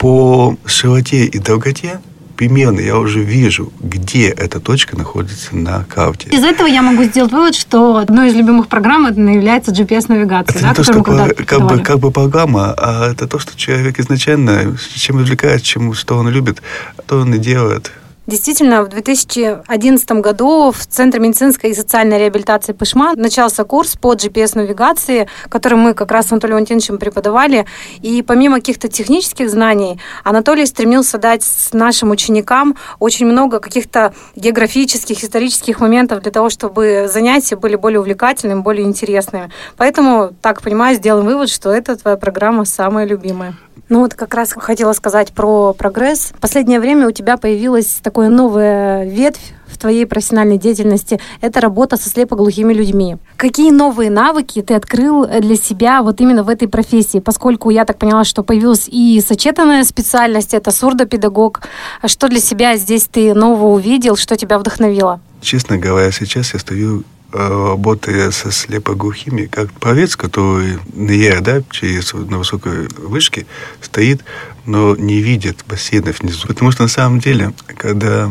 по 0.00 0.56
широте 0.64 1.26
и 1.26 1.38
долготе 1.38 2.00
примерно 2.36 2.80
я 2.80 2.96
уже 2.96 3.20
вижу, 3.20 3.70
где 3.80 4.30
эта 4.30 4.60
точка 4.60 4.96
находится 4.96 5.54
на 5.54 5.84
карте. 5.84 6.30
Из 6.30 6.42
этого 6.42 6.66
я 6.66 6.80
могу 6.80 7.04
сделать 7.04 7.32
вывод, 7.32 7.54
что 7.54 7.98
одной 7.98 8.30
из 8.30 8.34
любимых 8.34 8.68
программ 8.68 9.04
это 9.04 9.20
является 9.20 9.72
GPS-навигация. 9.72 10.54
Это 10.54 10.62
да, 10.62 10.68
не 10.70 10.74
то, 10.74 10.82
что 10.82 11.02
как, 11.02 11.36
как, 11.46 11.66
бы, 11.66 11.78
как 11.80 11.98
бы 11.98 12.10
программа, 12.10 12.72
а 12.78 13.12
это 13.12 13.28
то, 13.28 13.38
что 13.38 13.54
человек 13.58 14.00
изначально 14.00 14.74
чем 14.94 15.16
увлекается, 15.16 15.66
чем 15.66 15.92
что 15.92 16.16
он 16.16 16.30
любит, 16.30 16.62
то 17.06 17.18
он 17.18 17.34
и 17.34 17.38
делает. 17.38 17.92
Действительно, 18.30 18.84
в 18.84 18.88
2011 18.88 20.12
году 20.12 20.70
в 20.70 20.86
Центре 20.86 21.18
медицинской 21.18 21.70
и 21.70 21.74
социальной 21.74 22.16
реабилитации 22.16 22.72
Пышма 22.72 23.14
начался 23.16 23.64
курс 23.64 23.96
по 23.96 24.14
GPS-навигации, 24.14 25.26
который 25.48 25.74
мы 25.74 25.94
как 25.94 26.12
раз 26.12 26.28
с 26.28 26.32
Анатолием 26.32 26.58
Валентиновичем 26.58 26.98
преподавали. 26.98 27.66
И 28.02 28.22
помимо 28.22 28.58
каких-то 28.58 28.86
технических 28.86 29.50
знаний, 29.50 29.98
Анатолий 30.22 30.64
стремился 30.66 31.18
дать 31.18 31.44
нашим 31.72 32.12
ученикам 32.12 32.76
очень 33.00 33.26
много 33.26 33.58
каких-то 33.58 34.14
географических, 34.36 35.24
исторических 35.24 35.80
моментов 35.80 36.22
для 36.22 36.30
того, 36.30 36.50
чтобы 36.50 37.10
занятия 37.12 37.56
были 37.56 37.74
более 37.74 37.98
увлекательными, 37.98 38.60
более 38.60 38.86
интересными. 38.86 39.50
Поэтому, 39.76 40.30
так 40.40 40.62
понимаю, 40.62 40.94
сделаем 40.94 41.26
вывод, 41.26 41.48
что 41.48 41.72
эта 41.72 41.96
твоя 41.96 42.16
программа 42.16 42.64
самая 42.64 43.06
любимая. 43.06 43.56
Ну 43.90 43.98
вот 43.98 44.14
как 44.14 44.34
раз 44.34 44.52
хотела 44.52 44.92
сказать 44.92 45.32
про 45.32 45.74
прогресс. 45.74 46.32
В 46.36 46.40
последнее 46.40 46.78
время 46.78 47.08
у 47.08 47.10
тебя 47.10 47.36
появилась 47.36 47.98
такая 48.20 48.36
новая 48.36 49.04
ветвь 49.04 49.54
в 49.66 49.78
твоей 49.78 50.04
профессиональной 50.04 50.58
деятельности– 50.58 51.18
это 51.40 51.60
работа 51.60 51.96
со 51.96 52.10
слепоглухими 52.10 52.74
людьми. 52.74 53.16
Какие 53.36 53.70
новые 53.70 54.10
навыки 54.10 54.60
ты 54.60 54.74
открыл 54.74 55.26
для 55.26 55.56
себя 55.56 56.02
вот 56.02 56.20
именно 56.20 56.42
в 56.42 56.50
этой 56.50 56.68
профессии? 56.68 57.20
Поскольку 57.20 57.70
я 57.70 57.86
так 57.86 57.96
поняла, 57.98 58.24
что 58.24 58.42
появилась 58.42 58.88
и 58.88 59.22
сочетанная 59.26 59.84
специальность– 59.84 60.52
это 60.54 60.70
сурдопедагог. 60.70 61.62
Что 62.04 62.28
для 62.28 62.40
себя 62.40 62.76
здесь 62.76 63.08
ты 63.10 63.32
нового 63.32 63.68
увидел, 63.68 64.16
что 64.16 64.36
тебя 64.36 64.58
вдохновило? 64.58 65.20
Честно 65.40 65.78
говоря, 65.78 66.12
сейчас 66.12 66.52
я 66.52 66.60
стою 66.60 67.04
работая 67.32 68.32
со 68.32 68.50
слепоглухими, 68.50 69.46
как 69.46 69.70
пловец, 69.72 70.16
который 70.16 70.78
ныряя, 70.92 71.40
да, 71.40 71.62
через, 71.70 72.12
на 72.12 72.38
высокой 72.38 72.88
вышке, 72.98 73.46
стоит, 73.80 74.24
но 74.70 74.94
не 74.94 75.20
видит 75.20 75.64
бассейнов 75.66 76.20
внизу. 76.20 76.46
Потому 76.46 76.70
что 76.70 76.84
на 76.84 76.88
самом 76.88 77.18
деле, 77.18 77.52
когда 77.76 78.30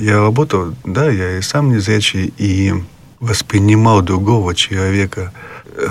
я 0.00 0.18
работал, 0.18 0.74
да, 0.84 1.08
я 1.08 1.38
и 1.38 1.42
сам 1.42 1.70
незрячий, 1.70 2.34
и 2.36 2.74
воспринимал 3.20 4.02
другого 4.02 4.54
человека 4.54 5.32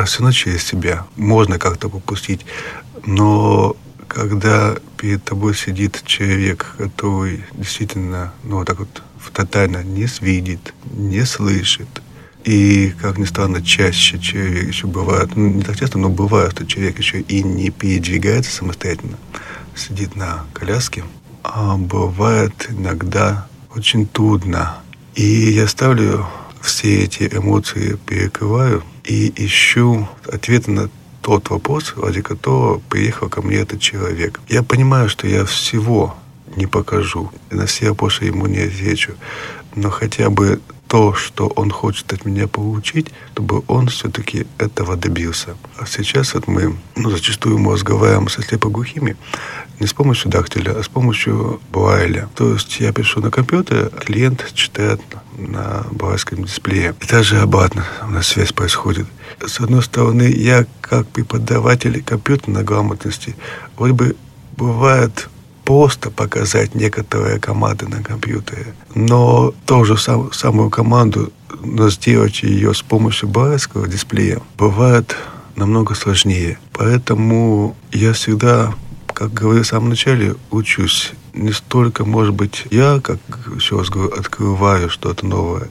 все 0.05 0.19
равно 0.19 0.31
через 0.33 0.63
себя. 0.63 1.05
Можно 1.15 1.57
как-то 1.57 1.89
попустить. 1.89 2.45
Но 3.05 3.77
когда 4.09 4.75
перед 4.97 5.23
тобой 5.23 5.55
сидит 5.55 6.03
человек, 6.05 6.75
который 6.77 7.45
действительно, 7.53 8.33
ну, 8.43 8.57
вот 8.57 8.67
так 8.67 8.79
вот 8.79 9.01
тотально 9.33 9.83
не 9.83 10.07
видит, 10.21 10.73
не 10.91 11.25
слышит, 11.25 11.87
и, 12.45 12.93
как 13.01 13.17
ни 13.17 13.25
странно, 13.25 13.63
чаще 13.63 14.19
человек 14.19 14.67
еще 14.67 14.85
бывает, 14.85 15.35
ну, 15.35 15.49
не 15.49 15.63
так 15.63 15.77
часто, 15.77 15.97
но 15.97 16.09
бывает, 16.09 16.51
что 16.51 16.67
человек 16.67 16.99
еще 16.99 17.21
и 17.21 17.41
не 17.41 17.71
передвигается 17.71 18.51
самостоятельно, 18.51 19.17
сидит 19.75 20.15
на 20.15 20.45
коляске, 20.53 21.03
а 21.43 21.75
бывает 21.75 22.67
иногда 22.69 23.47
очень 23.75 24.05
трудно. 24.05 24.77
И 25.15 25.23
я 25.23 25.67
ставлю 25.67 26.27
все 26.61 27.05
эти 27.05 27.23
эмоции, 27.23 27.97
перекрываю 28.05 28.83
и 29.03 29.33
ищу 29.43 30.07
ответы 30.31 30.69
на 30.69 30.89
тот 31.21 31.49
вопрос, 31.49 31.95
ради 31.97 32.21
которого 32.21 32.77
приехал 32.77 33.27
ко 33.27 33.41
мне 33.41 33.57
этот 33.57 33.81
человек. 33.81 34.39
Я 34.49 34.61
понимаю, 34.61 35.09
что 35.09 35.27
я 35.27 35.45
всего 35.45 36.15
не 36.55 36.67
покажу, 36.67 37.31
на 37.49 37.65
все 37.65 37.89
вопросы 37.89 38.25
ему 38.25 38.45
не 38.45 38.59
отвечу, 38.59 39.13
но 39.75 39.89
хотя 39.89 40.29
бы 40.29 40.61
то, 40.87 41.13
что 41.13 41.47
он 41.47 41.71
хочет 41.71 42.13
от 42.13 42.25
меня 42.25 42.47
получить, 42.47 43.11
чтобы 43.33 43.63
он 43.67 43.87
все-таки 43.87 44.45
этого 44.57 44.95
добился. 44.95 45.55
А 45.77 45.85
сейчас 45.85 46.33
вот 46.33 46.47
мы 46.47 46.77
ну, 46.95 47.09
зачастую 47.09 47.57
мы 47.57 47.73
разговариваем 47.73 48.29
со 48.29 48.41
слепоглухими 48.41 49.17
не 49.79 49.87
с 49.87 49.93
помощью 49.93 50.31
дактиля, 50.31 50.71
а 50.77 50.83
с 50.83 50.87
помощью 50.87 51.59
Брайля. 51.71 52.29
То 52.35 52.53
есть 52.53 52.79
я 52.79 52.93
пишу 52.93 53.19
на 53.19 53.31
компьютер, 53.31 53.89
клиент 53.89 54.45
читает 54.53 55.01
на 55.37 55.85
брайлском 55.91 56.45
дисплее. 56.45 56.95
И 57.01 57.05
также 57.05 57.39
обратно 57.39 57.83
у 58.03 58.11
нас 58.11 58.27
связь 58.27 58.53
происходит. 58.53 59.07
С 59.45 59.59
одной 59.59 59.83
стороны, 59.83 60.23
я 60.23 60.65
как 60.81 61.07
преподаватель 61.07 62.01
компьютерной 62.03 62.63
грамотности, 62.63 63.35
вроде 63.75 63.93
бы 63.93 64.15
бывает 64.55 65.29
просто 65.65 66.11
показать 66.11 66.75
некоторые 66.75 67.39
команды 67.39 67.87
на 67.87 68.03
компьютере. 68.03 68.73
Но 68.93 69.53
ту 69.65 69.83
же 69.83 69.97
сам, 69.97 70.31
самую 70.31 70.69
команду, 70.69 71.33
но 71.61 71.89
сделать 71.89 72.43
ее 72.43 72.73
с 72.73 72.81
помощью 72.81 73.27
барского 73.27 73.87
дисплея 73.87 74.41
бывает 74.57 75.15
намного 75.55 75.95
сложнее. 75.95 76.59
Поэтому 76.73 77.75
я 77.91 78.13
всегда, 78.13 78.73
как 79.07 79.33
говорил 79.33 79.63
в 79.63 79.67
самом 79.67 79.89
начале, 79.89 80.35
учусь. 80.51 81.13
Не 81.33 81.51
столько, 81.51 82.05
может 82.05 82.33
быть, 82.33 82.65
я, 82.71 83.01
как 83.01 83.19
еще 83.55 83.79
раз 83.79 83.89
говорю, 83.89 84.13
открываю 84.13 84.89
что-то 84.89 85.25
новое, 85.25 85.69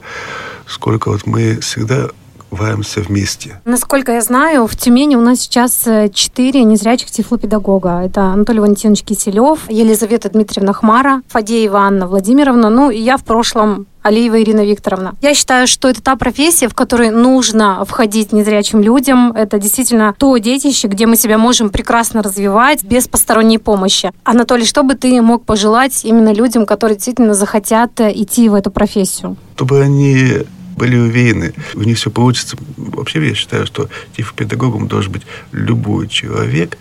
сколько 0.67 1.09
вот 1.09 1.25
мы 1.25 1.59
всегда 1.59 2.09
развиваемся 2.51 3.01
вместе. 3.01 3.61
Насколько 3.65 4.13
я 4.13 4.21
знаю, 4.21 4.67
в 4.67 4.75
Тюмени 4.75 5.15
у 5.15 5.21
нас 5.21 5.39
сейчас 5.39 5.87
э, 5.87 6.09
четыре 6.13 6.63
незрячих 6.63 7.11
тифлопедагога. 7.11 8.01
Это 8.03 8.21
Анатолий 8.21 8.59
Валентинович 8.59 9.03
Киселев, 9.03 9.69
Елизавета 9.69 10.29
Дмитриевна 10.29 10.73
Хмара, 10.73 11.21
Фадеева 11.27 11.79
Анна 11.79 12.07
Владимировна, 12.07 12.69
ну 12.69 12.89
и 12.89 12.99
я 12.99 13.17
в 13.17 13.23
прошлом 13.23 13.87
Алиева 14.05 14.39
Ирина 14.39 14.63
Викторовна. 14.63 15.15
Я 15.21 15.33
считаю, 15.33 15.65
что 15.65 15.89
это 15.89 15.99
та 16.01 16.15
профессия, 16.15 16.67
в 16.67 16.75
которой 16.75 17.09
нужно 17.09 17.83
входить 17.85 18.33
незрячим 18.33 18.83
людям. 18.83 19.31
Это 19.31 19.57
действительно 19.57 20.13
то 20.15 20.37
детище, 20.37 20.87
где 20.87 21.07
мы 21.07 21.15
себя 21.15 21.39
можем 21.39 21.71
прекрасно 21.71 22.21
развивать 22.21 22.83
без 22.83 23.07
посторонней 23.07 23.57
помощи. 23.57 24.11
Анатолий, 24.23 24.65
что 24.65 24.83
бы 24.83 24.93
ты 24.93 25.19
мог 25.23 25.43
пожелать 25.43 26.05
именно 26.05 26.31
людям, 26.31 26.67
которые 26.67 26.97
действительно 26.97 27.33
захотят 27.33 27.99
э, 27.99 28.11
идти 28.13 28.47
в 28.47 28.53
эту 28.53 28.69
профессию? 28.69 29.37
Чтобы 29.55 29.81
они 29.81 30.43
были 30.75 30.97
уверены, 30.97 31.53
у 31.73 31.81
них 31.81 31.97
все 31.97 32.11
получится. 32.11 32.57
Вообще 32.77 33.25
я 33.27 33.33
считаю, 33.35 33.65
что 33.65 33.89
тифопедагогом 34.15 34.87
должен 34.87 35.11
быть 35.11 35.23
любой 35.51 36.07
человек, 36.07 36.77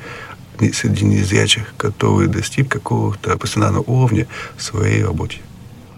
среди 0.73 1.05
незрячих, 1.05 1.75
который 1.77 2.29
достиг 2.29 2.69
какого-то 2.69 3.37
профессионального 3.37 3.83
уровня 3.87 4.27
в 4.57 4.63
своей 4.63 5.03
работе. 5.03 5.39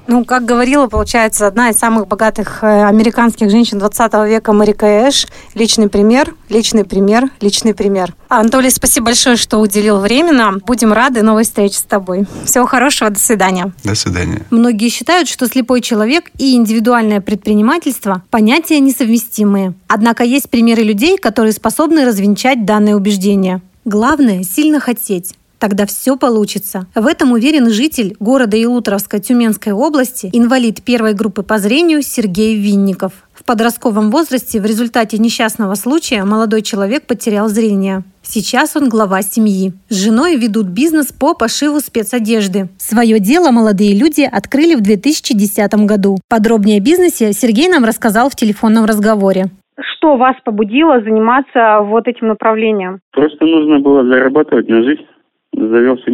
Ну, 0.08 0.24
как 0.24 0.44
говорила, 0.44 0.86
получается, 0.86 1.46
одна 1.46 1.70
из 1.70 1.78
самых 1.78 2.06
богатых 2.06 2.62
э, 2.62 2.84
американских 2.84 3.50
женщин 3.50 3.78
20 3.78 4.12
века 4.28 4.52
Марика 4.52 4.86
Эш. 4.86 5.26
Личный 5.54 5.88
пример, 5.88 6.34
личный 6.48 6.84
пример, 6.84 7.30
личный 7.40 7.74
пример. 7.74 8.14
Анатолий, 8.28 8.70
спасибо 8.70 9.06
большое, 9.06 9.36
что 9.36 9.58
уделил 9.58 9.98
время 9.98 10.32
нам. 10.32 10.60
Будем 10.64 10.92
рады 10.92 11.22
новой 11.22 11.42
встрече 11.42 11.78
с 11.78 11.82
тобой. 11.82 12.26
Всего 12.44 12.66
хорошего, 12.66 13.10
до 13.10 13.18
свидания. 13.18 13.72
До 13.82 13.94
свидания. 13.96 14.42
Многие 14.50 14.90
считают, 14.90 15.28
что 15.28 15.48
слепой 15.48 15.80
человек 15.80 16.30
и 16.38 16.54
индивидуальное 16.54 17.20
предпринимательство– 17.20 18.22
понятия 18.30 18.78
несовместимые. 18.78 19.74
Однако 19.88 20.22
есть 20.22 20.50
примеры 20.50 20.82
людей, 20.82 21.18
которые 21.18 21.52
способны 21.52 22.04
развенчать 22.04 22.64
данное 22.64 22.94
убеждение. 22.94 23.60
Главное– 23.84 24.42
сильно 24.44 24.78
хотеть. 24.78 25.34
Тогда 25.58 25.86
все 25.86 26.16
получится. 26.16 26.86
В 26.94 27.06
этом 27.06 27.32
уверен 27.32 27.70
житель 27.70 28.14
города 28.20 28.56
Илутровска 28.56 29.18
Тюменской 29.20 29.72
области, 29.72 30.28
инвалид 30.32 30.82
первой 30.82 31.14
группы 31.14 31.42
по 31.42 31.58
зрению 31.58 32.02
Сергей 32.02 32.56
Винников. 32.56 33.12
В 33.32 33.44
подростковом 33.44 34.10
возрасте 34.10 34.60
в 34.60 34.66
результате 34.66 35.18
несчастного 35.18 35.74
случая 35.74 36.24
молодой 36.24 36.62
человек 36.62 37.06
потерял 37.06 37.48
зрение. 37.48 38.02
Сейчас 38.22 38.76
он 38.76 38.88
глава 38.88 39.22
семьи. 39.22 39.72
С 39.88 40.04
женой 40.04 40.36
ведут 40.36 40.66
бизнес 40.66 41.12
по 41.12 41.34
пошиву 41.34 41.78
спецодежды. 41.80 42.68
Свое 42.76 43.20
дело 43.20 43.50
молодые 43.50 43.98
люди 43.98 44.22
открыли 44.22 44.74
в 44.74 44.82
2010 44.82 45.86
году. 45.86 46.16
Подробнее 46.28 46.78
о 46.78 46.82
бизнесе 46.82 47.32
Сергей 47.32 47.68
нам 47.68 47.84
рассказал 47.84 48.28
в 48.28 48.34
телефонном 48.34 48.84
разговоре. 48.84 49.46
Что 49.78 50.16
вас 50.16 50.34
побудило 50.44 51.00
заниматься 51.02 51.80
вот 51.82 52.08
этим 52.08 52.28
направлением? 52.28 53.00
Просто 53.12 53.44
нужно 53.44 53.78
было 53.78 54.04
зарабатывать 54.04 54.68
на 54.68 54.82
жизнь 54.82 55.06
Nous 55.56 55.74
avions 55.74 55.96
ce 55.96 56.10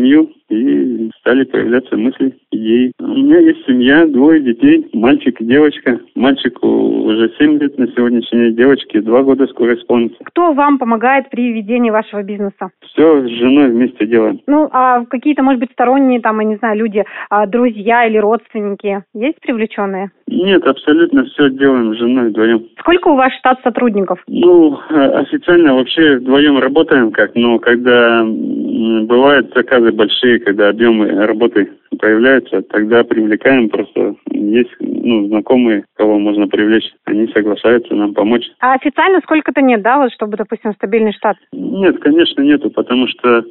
и 0.52 1.10
стали 1.20 1.44
появляться 1.44 1.96
мысли, 1.96 2.34
идеи. 2.50 2.92
У 2.98 3.06
меня 3.06 3.38
есть 3.38 3.64
семья, 3.66 4.06
двое 4.06 4.40
детей, 4.40 4.86
мальчик 4.92 5.40
и 5.40 5.44
девочка. 5.44 6.00
Мальчику 6.14 6.66
уже 6.68 7.32
7 7.38 7.58
лет 7.58 7.78
на 7.78 7.86
сегодняшний 7.88 8.40
день, 8.40 8.56
девочке 8.56 9.00
2 9.00 9.22
года 9.22 9.46
скоро 9.46 9.74
исполнится. 9.74 10.22
Кто 10.24 10.52
вам 10.52 10.78
помогает 10.78 11.30
при 11.30 11.52
ведении 11.52 11.90
вашего 11.90 12.22
бизнеса? 12.22 12.70
Все 12.80 13.22
с 13.22 13.30
женой 13.30 13.70
вместе 13.70 14.06
делаем. 14.06 14.40
Ну, 14.46 14.68
а 14.72 15.04
какие-то, 15.06 15.42
может 15.42 15.60
быть, 15.60 15.72
сторонние, 15.72 16.20
там, 16.20 16.40
я 16.40 16.46
не 16.46 16.56
знаю, 16.56 16.78
люди, 16.78 17.04
а, 17.30 17.46
друзья 17.46 18.06
или 18.06 18.18
родственники 18.18 19.02
есть 19.14 19.40
привлеченные? 19.40 20.10
Нет, 20.26 20.66
абсолютно 20.66 21.24
все 21.24 21.50
делаем 21.50 21.94
с 21.94 21.98
женой 21.98 22.30
вдвоем. 22.30 22.66
Сколько 22.78 23.08
у 23.08 23.16
вас 23.16 23.32
штат 23.34 23.60
сотрудников? 23.62 24.22
Ну, 24.28 24.78
официально 24.88 25.74
вообще 25.74 26.16
вдвоем 26.16 26.58
работаем 26.58 27.12
как, 27.12 27.34
но 27.34 27.58
когда 27.58 28.24
бывают 28.24 29.52
заказы 29.54 29.92
большие, 29.92 30.40
когда 30.44 30.68
объемы 30.68 31.08
работы 31.26 31.70
появляются, 31.98 32.62
тогда 32.62 33.04
привлекаем 33.04 33.68
просто 33.68 34.16
есть 34.30 34.70
ну, 34.80 35.26
знакомые, 35.28 35.84
кого 35.96 36.18
можно 36.18 36.48
привлечь, 36.48 36.90
они 37.04 37.26
соглашаются 37.28 37.94
нам 37.94 38.14
помочь. 38.14 38.44
А 38.60 38.74
официально 38.74 39.20
сколько-то 39.20 39.60
нет, 39.60 39.82
да, 39.82 39.98
вот 39.98 40.12
чтобы, 40.12 40.36
допустим, 40.36 40.72
стабильный 40.74 41.12
штат? 41.12 41.36
Нет, 41.52 41.98
конечно, 42.00 42.42
нету, 42.42 42.70
потому 42.70 43.06
что 43.08 43.44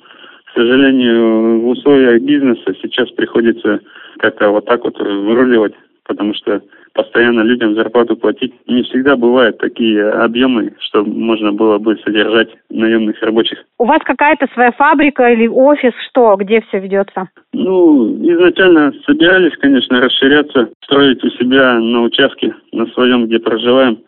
К 0.51 0.53
сожалению, 0.53 1.61
в 1.61 1.67
условиях 1.69 2.21
бизнеса 2.23 2.75
сейчас 2.81 3.09
приходится 3.11 3.79
как-то 4.19 4.49
вот 4.49 4.65
так 4.65 4.83
вот 4.83 4.99
выруливать, 4.99 5.73
потому 6.05 6.33
что 6.33 6.61
постоянно 6.93 7.41
людям 7.41 7.75
зарплату 7.75 8.15
платить. 8.15 8.53
Не 8.67 8.83
всегда 8.83 9.15
бывают 9.15 9.57
такие 9.57 10.09
объемы, 10.09 10.73
что 10.79 11.03
можно 11.03 11.51
было 11.51 11.77
бы 11.77 11.97
содержать 12.03 12.49
наемных 12.69 13.21
рабочих. 13.21 13.59
У 13.79 13.85
вас 13.85 14.01
какая-то 14.03 14.47
своя 14.53 14.71
фабрика 14.71 15.31
или 15.31 15.47
офис, 15.47 15.93
что, 16.09 16.35
где 16.35 16.61
все 16.61 16.79
ведется? 16.79 17.29
Ну, 17.53 18.15
изначально 18.23 18.93
собирались, 19.05 19.57
конечно, 19.59 20.01
расширяться, 20.01 20.69
строить 20.83 21.23
у 21.23 21.29
себя 21.31 21.79
на 21.79 22.03
участке, 22.03 22.53
на 22.71 22.85
своем, 22.87 23.25
где 23.25 23.39
проживаем. 23.39 23.99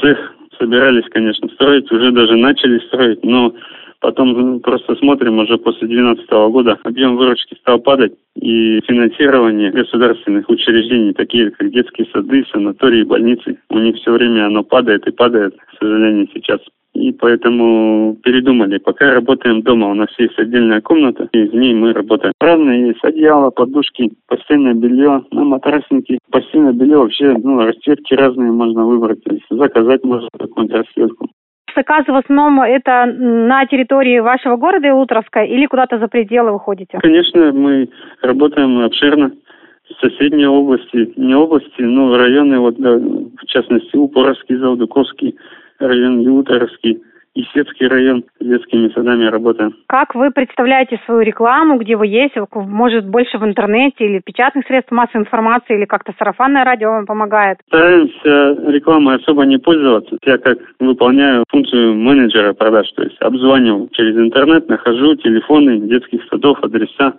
Цех 0.00 0.18
собирались, 0.58 1.08
конечно, 1.10 1.48
строить, 1.48 1.90
уже 1.92 2.10
даже 2.12 2.36
начали 2.36 2.78
строить, 2.86 3.22
но 3.24 3.52
Потом 4.00 4.60
просто 4.60 4.94
смотрим, 4.96 5.38
уже 5.38 5.58
после 5.58 5.88
2012 5.88 6.30
года 6.52 6.78
объем 6.84 7.16
выручки 7.16 7.54
стал 7.54 7.78
падать, 7.78 8.12
и 8.34 8.80
финансирование 8.86 9.70
государственных 9.70 10.48
учреждений, 10.48 11.12
такие 11.12 11.50
как 11.50 11.70
детские 11.70 12.06
сады, 12.12 12.44
санатории, 12.52 13.04
больницы, 13.04 13.58
у 13.70 13.78
них 13.78 13.96
все 13.96 14.12
время 14.12 14.46
оно 14.46 14.62
падает 14.62 15.06
и 15.06 15.12
падает, 15.12 15.54
к 15.56 15.78
сожалению, 15.78 16.28
сейчас. 16.34 16.60
И 16.96 17.12
поэтому 17.12 18.16
передумали. 18.22 18.78
Пока 18.78 19.12
работаем 19.12 19.60
дома, 19.60 19.90
у 19.90 19.94
нас 19.94 20.08
есть 20.18 20.38
отдельная 20.38 20.80
комната, 20.80 21.28
и 21.32 21.44
в 21.44 21.54
ней 21.54 21.74
мы 21.74 21.92
работаем. 21.92 22.32
Разные 22.40 22.88
есть 22.88 23.04
одеяла, 23.04 23.50
подушки, 23.50 24.12
постельное 24.26 24.72
белье, 24.72 25.22
на 25.30 25.44
матрасники. 25.44 26.18
Постельное 26.30 26.72
белье 26.72 26.96
вообще, 26.96 27.36
ну, 27.36 27.60
расцветки 27.60 28.14
разные 28.14 28.50
можно 28.50 28.86
выбрать. 28.86 29.22
То 29.24 29.34
есть 29.34 29.44
заказать 29.50 30.04
можно 30.04 30.28
какую-нибудь 30.38 30.78
расцветку 30.78 31.28
заказы 31.76 32.10
в 32.10 32.16
основном 32.16 32.60
это 32.62 33.06
на 33.06 33.66
территории 33.66 34.18
вашего 34.18 34.56
города 34.56 34.88
Илутровска 34.88 35.44
или 35.44 35.66
куда-то 35.66 35.98
за 35.98 36.08
пределы 36.08 36.52
выходите? 36.52 36.98
Конечно, 37.00 37.52
мы 37.52 37.88
работаем 38.22 38.80
обширно. 38.80 39.32
Соседние 40.00 40.48
области, 40.48 41.12
не 41.16 41.34
области, 41.34 41.80
но 41.80 42.16
районы, 42.16 42.58
вот, 42.58 42.76
да, 42.76 42.96
в 42.96 43.46
частности, 43.46 43.96
Упоровский, 43.96 44.56
Залдуковский 44.56 45.36
район, 45.78 46.22
Илутровский– 46.22 47.02
Исетский 47.36 47.86
район 47.86 48.24
с 48.40 48.44
детскими 48.44 48.88
садами 48.88 49.26
работаем. 49.26 49.74
Как 49.88 50.14
вы 50.14 50.30
представляете 50.30 50.98
свою 51.04 51.20
рекламу, 51.20 51.78
где 51.78 51.94
вы 51.94 52.06
есть? 52.06 52.34
Может, 52.54 53.06
больше 53.06 53.36
в 53.36 53.44
интернете 53.44 54.06
или 54.06 54.20
печатных 54.24 54.66
средств 54.66 54.90
массовой 54.90 55.22
информации, 55.22 55.76
или 55.76 55.84
как-то 55.84 56.14
сарафанное 56.18 56.64
радио 56.64 56.90
вам 56.90 57.04
помогает? 57.04 57.58
Стараемся 57.66 58.70
рекламой 58.70 59.16
особо 59.16 59.44
не 59.44 59.58
пользоваться. 59.58 60.16
Я 60.24 60.38
как 60.38 60.58
выполняю 60.80 61.44
функцию 61.50 61.94
менеджера 61.94 62.54
продаж, 62.54 62.90
то 62.92 63.02
есть 63.02 63.20
обзваниваю 63.20 63.90
через 63.92 64.16
интернет, 64.16 64.68
нахожу 64.68 65.14
телефоны 65.16 65.78
детских 65.80 66.22
садов, 66.30 66.58
адреса, 66.62 67.14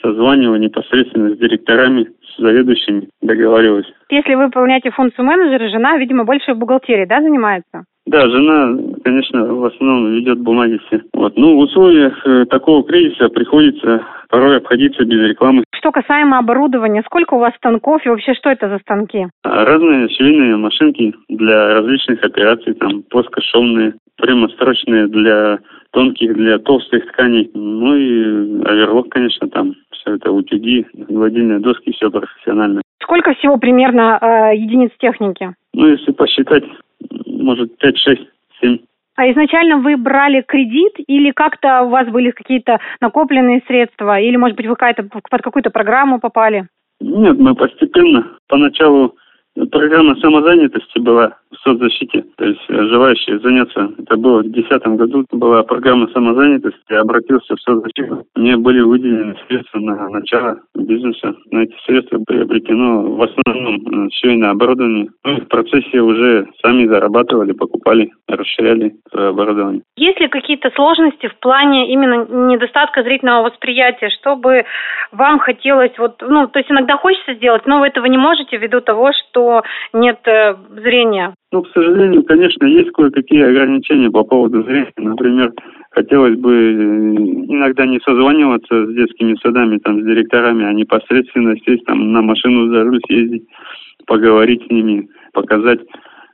созваниваю 0.00 0.60
непосредственно 0.60 1.34
с 1.34 1.38
директорами, 1.38 2.06
с 2.22 2.40
заведующими, 2.40 3.08
договариваюсь. 3.20 3.92
Если 4.10 4.34
вы 4.34 4.44
выполняете 4.44 4.90
функцию 4.90 5.24
менеджера, 5.24 5.68
жена, 5.70 5.96
видимо, 5.96 6.24
больше 6.24 6.54
в 6.54 6.58
бухгалтерии, 6.58 7.06
да, 7.06 7.20
занимается? 7.20 7.84
Да, 8.06 8.20
жена, 8.28 8.78
конечно, 9.02 9.44
в 9.44 9.64
основном 9.64 10.12
ведет 10.12 10.38
бумаги 10.38 10.78
все. 10.86 11.00
Вот. 11.12 11.36
Ну, 11.36 11.56
в 11.56 11.58
условиях 11.58 12.14
э, 12.24 12.44
такого 12.46 12.84
кризиса 12.84 13.28
приходится 13.28 14.06
порой 14.28 14.58
обходиться 14.58 15.04
без 15.04 15.28
рекламы. 15.28 15.64
Что 15.74 15.90
касаемо 15.90 16.38
оборудования, 16.38 17.02
сколько 17.04 17.34
у 17.34 17.38
вас 17.38 17.52
станков 17.56 18.04
и 18.06 18.08
вообще 18.08 18.34
что 18.34 18.50
это 18.50 18.68
за 18.68 18.78
станки? 18.78 19.26
А, 19.42 19.64
разные 19.64 20.08
швейные 20.08 20.56
машинки 20.56 21.14
для 21.28 21.74
различных 21.74 22.22
операций, 22.22 22.74
там 22.74 23.02
плоскошовные, 23.10 23.94
прямострочные 24.16 25.08
для 25.08 25.58
тонких, 25.90 26.34
для 26.34 26.58
толстых 26.58 27.06
тканей. 27.08 27.50
Ну 27.54 27.94
и 27.96 28.62
оверлок, 28.64 29.08
конечно, 29.08 29.48
там 29.48 29.74
все 29.90 30.14
это 30.14 30.30
утюги, 30.30 30.86
гладильные 30.94 31.58
доски, 31.58 31.92
все 31.92 32.10
профессионально. 32.10 32.82
Сколько 33.02 33.34
всего 33.34 33.56
примерно 33.56 34.18
э, 34.20 34.56
единиц 34.56 34.90
техники? 34.98 35.54
Ну, 35.74 35.88
если 35.88 36.12
посчитать, 36.12 36.64
может, 37.26 37.76
5, 37.78 37.98
6, 37.98 38.22
7. 38.60 38.78
А 39.16 39.30
изначально 39.30 39.78
вы 39.78 39.96
брали 39.96 40.42
кредит 40.46 40.92
или 41.06 41.30
как-то 41.30 41.82
у 41.82 41.88
вас 41.88 42.06
были 42.08 42.30
какие-то 42.30 42.78
накопленные 43.00 43.62
средства? 43.66 44.20
Или, 44.20 44.36
может 44.36 44.56
быть, 44.56 44.66
вы 44.66 44.76
под 44.76 45.42
какую-то 45.42 45.70
программу 45.70 46.20
попали? 46.20 46.68
Нет, 47.00 47.38
мы 47.38 47.54
постепенно. 47.54 48.26
Поначалу 48.48 49.14
Программа 49.70 50.14
самозанятости 50.16 50.98
была 50.98 51.38
соцзащите, 51.62 52.24
то 52.36 52.44
есть 52.44 52.60
желающие 52.68 53.38
заняться. 53.40 53.90
Это 53.98 54.16
было 54.16 54.40
в 54.40 54.50
2010 54.50 54.86
году, 54.98 55.24
была 55.32 55.62
программа 55.62 56.08
самозанятости, 56.08 56.78
я 56.90 57.00
обратился 57.00 57.54
в 57.54 57.60
соцзащиту. 57.60 58.24
Мне 58.34 58.56
были 58.56 58.80
выделены 58.80 59.36
средства 59.46 59.78
на 59.78 60.08
начало 60.08 60.58
бизнеса. 60.74 61.34
На 61.50 61.64
эти 61.64 61.74
средства 61.84 62.18
приобретено 62.26 63.02
в 63.02 63.22
основном 63.22 64.10
швейное 64.12 64.50
оборудование. 64.50 65.08
Ну, 65.24 65.36
в 65.40 65.48
процессе 65.48 66.00
уже 66.00 66.46
сами 66.62 66.86
зарабатывали, 66.86 67.52
покупали, 67.52 68.10
расширяли 68.28 68.94
свое 69.10 69.28
оборудование. 69.28 69.82
Есть 69.96 70.20
ли 70.20 70.28
какие-то 70.28 70.70
сложности 70.74 71.28
в 71.28 71.36
плане 71.38 71.92
именно 71.92 72.26
недостатка 72.52 73.02
зрительного 73.02 73.50
восприятия, 73.50 74.10
чтобы 74.10 74.64
вам 75.12 75.38
хотелось, 75.38 75.92
вот, 75.98 76.22
ну, 76.26 76.46
то 76.48 76.58
есть 76.58 76.70
иногда 76.70 76.96
хочется 76.96 77.34
сделать, 77.34 77.66
но 77.66 77.80
вы 77.80 77.88
этого 77.88 78.06
не 78.06 78.18
можете 78.18 78.56
ввиду 78.56 78.80
того, 78.80 79.12
что 79.12 79.62
нет 79.92 80.18
э, 80.26 80.56
зрения? 80.82 81.34
Ну, 81.52 81.62
к 81.62 81.68
сожалению, 81.68 82.24
конечно, 82.24 82.66
есть 82.66 82.90
кое-какие 82.90 83.42
ограничения 83.42 84.10
по 84.10 84.24
поводу 84.24 84.64
зрения. 84.64 84.92
Например, 84.96 85.52
хотелось 85.90 86.36
бы 86.36 86.52
э, 86.52 86.76
иногда 87.48 87.86
не 87.86 88.00
созваниваться 88.00 88.86
с 88.86 88.94
детскими 88.94 89.36
садами, 89.42 89.78
там, 89.78 90.02
с 90.02 90.04
директорами, 90.04 90.64
а 90.64 90.72
непосредственно 90.72 91.56
сесть 91.64 91.84
там 91.84 92.12
на 92.12 92.20
машину 92.22 92.68
за 92.72 92.82
руль, 92.82 93.00
съездить, 93.06 93.44
поговорить 94.06 94.66
с 94.66 94.70
ними, 94.70 95.08
показать 95.32 95.80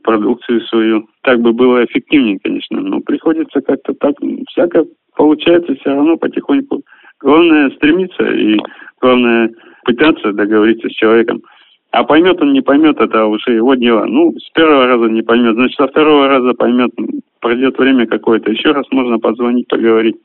продукцию 0.03 0.63
свою. 0.63 1.07
Так 1.23 1.41
бы 1.41 1.53
было 1.53 1.85
эффективнее, 1.85 2.39
конечно, 2.43 2.81
но 2.81 3.01
приходится 3.01 3.61
как-то 3.61 3.93
так, 3.95 4.15
всяко 4.49 4.85
получается 5.17 5.75
все 5.75 5.91
равно 5.91 6.17
потихоньку. 6.17 6.83
Главное 7.21 7.71
стремиться 7.71 8.25
и 8.25 8.59
главное 9.01 9.51
пытаться 9.85 10.33
договориться 10.33 10.89
с 10.89 10.93
человеком. 10.93 11.43
А 11.93 12.05
поймет 12.05 12.41
он, 12.41 12.55
не 12.55 12.63
поймет, 12.63 12.99
это 13.01 13.27
уже 13.27 13.53
его 13.53 13.75
дело. 13.75 14.05
Ну, 14.07 14.33
с 14.39 14.51
первого 14.55 14.87
раза 14.87 15.05
не 15.09 15.23
поймет, 15.23 15.55
значит, 15.55 15.77
со 15.77 15.87
второго 15.87 16.27
раза 16.27 16.55
поймет. 16.55 16.91
Пройдет 17.41 17.79
время 17.79 18.07
какое-то, 18.07 18.51
еще 18.51 18.73
раз 18.73 18.87
можно 18.91 19.19
позвонить, 19.19 19.69
поговорить. 19.69 20.17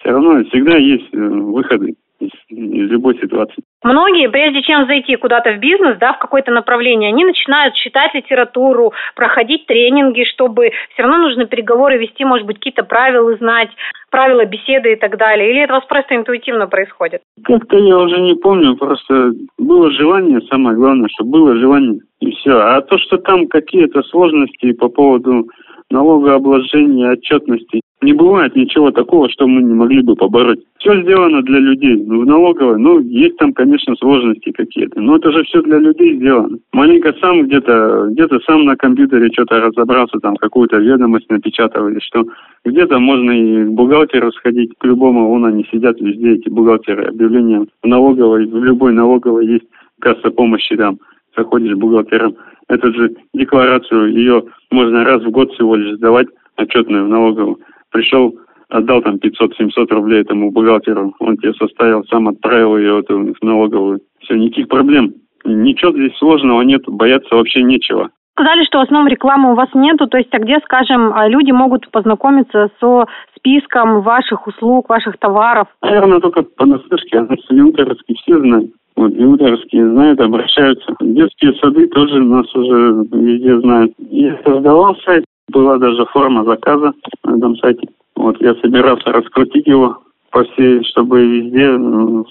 Все 0.00 0.10
равно 0.10 0.44
всегда 0.44 0.76
есть 0.76 1.08
э, 1.14 1.18
выходы 1.18 1.94
из, 2.26 2.90
любой 2.90 3.18
ситуации. 3.18 3.62
Многие, 3.82 4.28
прежде 4.28 4.62
чем 4.62 4.86
зайти 4.86 5.16
куда-то 5.16 5.52
в 5.52 5.58
бизнес, 5.58 5.98
да, 5.98 6.12
в 6.12 6.18
какое-то 6.18 6.52
направление, 6.52 7.08
они 7.08 7.24
начинают 7.24 7.74
читать 7.74 8.14
литературу, 8.14 8.92
проходить 9.16 9.66
тренинги, 9.66 10.24
чтобы 10.24 10.70
все 10.92 11.02
равно 11.02 11.18
нужно 11.18 11.46
переговоры 11.46 11.98
вести, 11.98 12.24
может 12.24 12.46
быть, 12.46 12.56
какие-то 12.56 12.84
правила 12.84 13.36
знать, 13.36 13.70
правила 14.10 14.44
беседы 14.44 14.92
и 14.92 14.96
так 14.96 15.16
далее. 15.16 15.50
Или 15.50 15.62
это 15.62 15.74
у 15.74 15.76
вас 15.76 15.84
просто 15.86 16.14
интуитивно 16.14 16.68
происходит? 16.68 17.22
Как-то 17.44 17.76
я 17.76 17.98
уже 17.98 18.20
не 18.20 18.34
помню, 18.34 18.76
просто 18.76 19.32
было 19.58 19.90
желание, 19.90 20.40
самое 20.42 20.76
главное, 20.76 21.08
что 21.14 21.24
было 21.24 21.56
желание, 21.56 22.00
и 22.20 22.30
все. 22.30 22.52
А 22.52 22.80
то, 22.82 22.98
что 22.98 23.18
там 23.18 23.48
какие-то 23.48 24.02
сложности 24.04 24.72
по 24.72 24.88
поводу 24.88 25.48
налогообложения, 25.90 27.12
отчетности, 27.12 27.80
не 28.02 28.12
бывает 28.12 28.56
ничего 28.56 28.90
такого, 28.90 29.30
что 29.30 29.46
мы 29.46 29.62
не 29.62 29.74
могли 29.74 30.02
бы 30.02 30.16
побороть. 30.16 30.60
Все 30.78 31.00
сделано 31.02 31.42
для 31.42 31.60
людей. 31.60 31.96
Ну, 31.96 32.22
в 32.22 32.26
налоговой, 32.26 32.78
ну, 32.78 33.00
есть 33.00 33.36
там, 33.36 33.52
конечно, 33.52 33.94
сложности 33.96 34.50
какие-то. 34.50 35.00
Но 35.00 35.16
это 35.16 35.30
же 35.30 35.44
все 35.44 35.62
для 35.62 35.78
людей 35.78 36.16
сделано. 36.16 36.58
Маленько 36.72 37.14
сам 37.20 37.44
где-то, 37.44 38.08
где-то 38.10 38.40
сам 38.40 38.64
на 38.64 38.76
компьютере 38.76 39.30
что-то 39.32 39.60
разобрался, 39.60 40.18
там 40.18 40.36
какую-то 40.36 40.78
ведомость 40.78 41.30
напечатал 41.30 41.88
или 41.88 42.00
что. 42.00 42.24
Где-то 42.64 42.98
можно 42.98 43.30
и 43.30 43.64
к 43.64 43.68
бухгалтеру 43.68 44.32
сходить, 44.32 44.72
к 44.78 44.84
любому, 44.84 45.28
вон 45.28 45.44
они 45.46 45.64
сидят 45.70 46.00
везде, 46.00 46.34
эти 46.34 46.48
бухгалтеры, 46.48 47.04
объявления 47.04 47.66
в 47.82 47.86
налоговой, 47.86 48.46
в 48.46 48.64
любой 48.64 48.92
налоговой 48.92 49.46
есть 49.46 49.64
касса 50.00 50.30
помощи 50.30 50.76
там. 50.76 50.98
Заходишь 51.36 51.76
бухгалтером, 51.76 52.34
эту 52.68 52.92
же 52.92 53.14
декларацию, 53.32 54.12
ее 54.12 54.44
можно 54.70 55.04
раз 55.04 55.22
в 55.22 55.30
год 55.30 55.52
всего 55.52 55.76
лишь 55.76 55.96
сдавать, 55.96 56.26
отчетную 56.56 57.06
в 57.06 57.08
налоговую 57.08 57.58
пришел, 57.92 58.34
отдал 58.68 59.02
там 59.02 59.16
500-700 59.16 59.86
рублей 59.90 60.22
этому 60.22 60.50
бухгалтеру, 60.50 61.14
он 61.20 61.36
тебе 61.36 61.52
составил, 61.54 62.04
сам 62.04 62.28
отправил 62.28 62.76
ее 62.76 63.00
эту, 63.00 63.34
в 63.34 63.42
налоговую. 63.42 64.00
Все, 64.20 64.34
никаких 64.34 64.68
проблем. 64.68 65.14
Ничего 65.44 65.92
здесь 65.92 66.16
сложного 66.18 66.62
нет, 66.62 66.82
бояться 66.86 67.34
вообще 67.34 67.62
нечего. 67.62 68.10
Сказали, 68.34 68.64
что 68.64 68.78
в 68.78 68.82
основном 68.82 69.08
рекламы 69.08 69.52
у 69.52 69.54
вас 69.54 69.68
нету, 69.74 70.06
то 70.06 70.16
есть 70.16 70.32
а 70.32 70.38
где, 70.38 70.58
скажем, 70.60 71.12
а, 71.12 71.28
люди 71.28 71.50
могут 71.50 71.90
познакомиться 71.90 72.70
со 72.80 73.04
списком 73.36 74.00
ваших 74.00 74.46
услуг, 74.46 74.88
ваших 74.88 75.18
товаров? 75.18 75.68
Наверное, 75.82 76.20
только 76.20 76.42
по 76.42 76.64
наслышке, 76.64 77.18
а 77.18 77.28
Вилтеровский 77.50 78.16
все 78.22 78.38
знают. 78.38 78.70
Вот, 78.96 79.12
Вилтеровские 79.12 79.90
знают, 79.90 80.20
обращаются. 80.20 80.94
Детские 81.00 81.54
сады 81.54 81.88
тоже 81.88 82.22
нас 82.22 82.54
уже 82.54 83.04
везде 83.12 83.60
знают. 83.60 83.92
Я 83.98 84.38
создавал 84.44 84.96
сайт, 85.04 85.24
была 85.48 85.78
даже 85.78 86.04
форма 86.06 86.44
заказа 86.44 86.92
на 87.24 87.36
этом 87.36 87.56
сайте. 87.56 87.88
Вот 88.16 88.40
я 88.40 88.54
собирался 88.56 89.12
раскрутить 89.12 89.66
его, 89.66 89.98
по 90.32 90.44
всей, 90.44 90.82
чтобы 90.84 91.24
везде, 91.24 91.76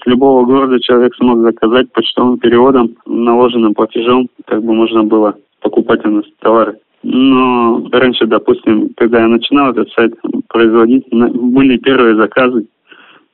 с 0.02 0.06
любого 0.06 0.44
города 0.44 0.80
человек 0.80 1.14
смог 1.14 1.38
заказать 1.40 1.90
почтовым 1.92 2.38
переводом, 2.38 2.96
наложенным 3.06 3.74
платежом, 3.74 4.28
как 4.44 4.62
бы 4.62 4.74
можно 4.74 5.04
было 5.04 5.36
покупать 5.60 6.04
у 6.04 6.10
нас 6.10 6.24
товары. 6.40 6.78
Но 7.04 7.88
раньше, 7.92 8.26
допустим, 8.26 8.90
когда 8.96 9.20
я 9.20 9.28
начинал 9.28 9.70
этот 9.70 9.88
сайт 9.90 10.14
производить, 10.48 11.04
были 11.10 11.76
первые 11.78 12.16
заказы. 12.16 12.66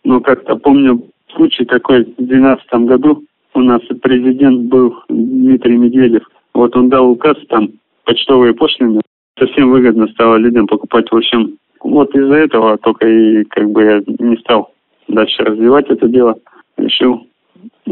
Но 0.05 0.21
как-то 0.21 0.57
помню 0.57 1.03
случай 1.35 1.65
такой 1.65 2.05
в 2.05 2.17
2012 2.17 2.73
году, 2.87 3.25
у 3.55 3.61
нас 3.61 3.81
президент 4.03 4.69
был 4.69 4.95
Дмитрий 5.09 5.77
Медведев. 5.77 6.23
Вот 6.55 6.77
он 6.77 6.89
дал 6.91 7.11
указ 7.11 7.37
там 7.49 7.71
почтовые 8.05 8.55
пошлины. 8.55 9.01
Совсем 9.39 9.71
выгодно 9.71 10.07
стало 10.09 10.37
людям 10.37 10.67
покупать. 10.67 11.11
В 11.11 11.17
общем, 11.17 11.57
вот 11.81 12.15
из-за 12.15 12.35
этого 12.35 12.79
только 12.79 13.07
и 13.07 13.45
как 13.45 13.71
бы 13.71 13.85
я 13.85 14.03
не 14.19 14.37
стал 14.39 14.73
дальше 15.07 15.45
развивать 15.45 15.89
это 15.89 16.09
дело. 16.09 16.37
Решил 16.77 17.27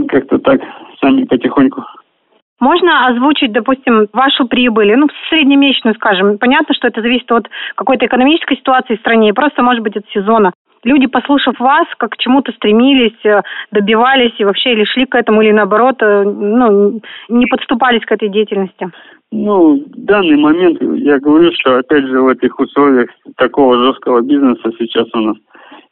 как-то 0.08 0.38
так, 0.38 0.60
сами 1.00 1.24
потихоньку. 1.24 1.84
Можно 2.58 3.08
озвучить, 3.08 3.52
допустим, 3.52 4.06
вашу 4.12 4.46
прибыль, 4.46 4.96
ну, 4.96 5.08
среднемесячную, 5.28 5.94
скажем. 5.94 6.38
Понятно, 6.38 6.74
что 6.74 6.88
это 6.88 7.02
зависит 7.02 7.30
от 7.30 7.48
какой-то 7.74 8.06
экономической 8.06 8.56
ситуации 8.56 8.96
в 8.96 9.00
стране, 9.00 9.34
просто, 9.34 9.62
может 9.62 9.82
быть, 9.82 9.96
от 9.96 10.08
сезона. 10.08 10.52
Люди, 10.82 11.06
послушав 11.06 11.58
вас, 11.58 11.86
как 11.98 12.12
к 12.12 12.16
чему-то 12.16 12.52
стремились, 12.52 13.18
э, 13.24 13.42
добивались 13.72 14.34
и 14.38 14.44
вообще 14.44 14.72
или 14.72 14.84
шли 14.84 15.04
к 15.04 15.16
этому, 15.16 15.42
или 15.42 15.50
наоборот, 15.50 15.96
э, 16.00 16.22
ну, 16.22 17.00
не 17.28 17.46
подступались 17.46 18.04
к 18.04 18.12
этой 18.12 18.28
деятельности? 18.28 18.90
Ну, 19.38 19.76
в 19.76 20.04
данный 20.04 20.36
момент 20.36 20.80
я 20.80 21.18
говорю, 21.18 21.52
что 21.52 21.76
опять 21.76 22.06
же 22.06 22.20
в 22.22 22.28
этих 22.28 22.58
условиях 22.58 23.10
такого 23.36 23.76
жесткого 23.76 24.22
бизнеса 24.22 24.72
сейчас 24.78 25.08
у 25.12 25.18
нас 25.18 25.36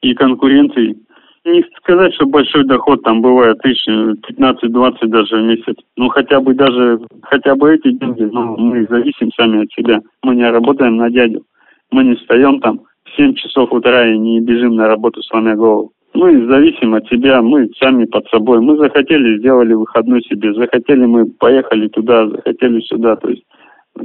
и 0.00 0.14
конкуренции, 0.14 0.96
не 1.44 1.62
сказать, 1.76 2.14
что 2.14 2.24
большой 2.24 2.64
доход 2.64 3.02
там 3.02 3.20
бывает 3.20 3.58
тысяч 3.58 3.86
15-20 3.86 5.06
даже 5.08 5.36
в 5.36 5.42
месяц. 5.42 5.76
Ну, 5.96 6.08
хотя 6.08 6.40
бы 6.40 6.54
даже, 6.54 7.00
хотя 7.22 7.54
бы 7.54 7.74
эти 7.74 7.92
деньги, 7.92 8.22
ну, 8.22 8.56
мы 8.56 8.86
зависим 8.88 9.30
сами 9.36 9.64
от 9.64 9.72
себя. 9.72 10.00
Мы 10.22 10.36
не 10.36 10.50
работаем 10.50 10.96
на 10.96 11.10
дядю. 11.10 11.44
Мы 11.90 12.04
не 12.04 12.14
встаем 12.14 12.60
там 12.60 12.80
в 13.04 13.16
7 13.16 13.34
часов 13.34 13.70
утра 13.72 14.06
и 14.06 14.18
не 14.18 14.40
бежим 14.40 14.76
на 14.76 14.88
работу, 14.88 15.22
сломя 15.22 15.54
голову. 15.54 15.92
Мы 16.14 16.46
зависим 16.46 16.94
от 16.94 17.06
себя, 17.08 17.42
мы 17.42 17.68
сами 17.80 18.04
под 18.04 18.26
собой. 18.28 18.60
Мы 18.60 18.76
захотели, 18.76 19.38
сделали 19.38 19.74
выходной 19.74 20.22
себе, 20.22 20.54
захотели, 20.54 21.04
мы 21.04 21.26
поехали 21.26 21.88
туда, 21.88 22.28
захотели 22.28 22.80
сюда. 22.82 23.16
То 23.16 23.30
есть 23.30 23.42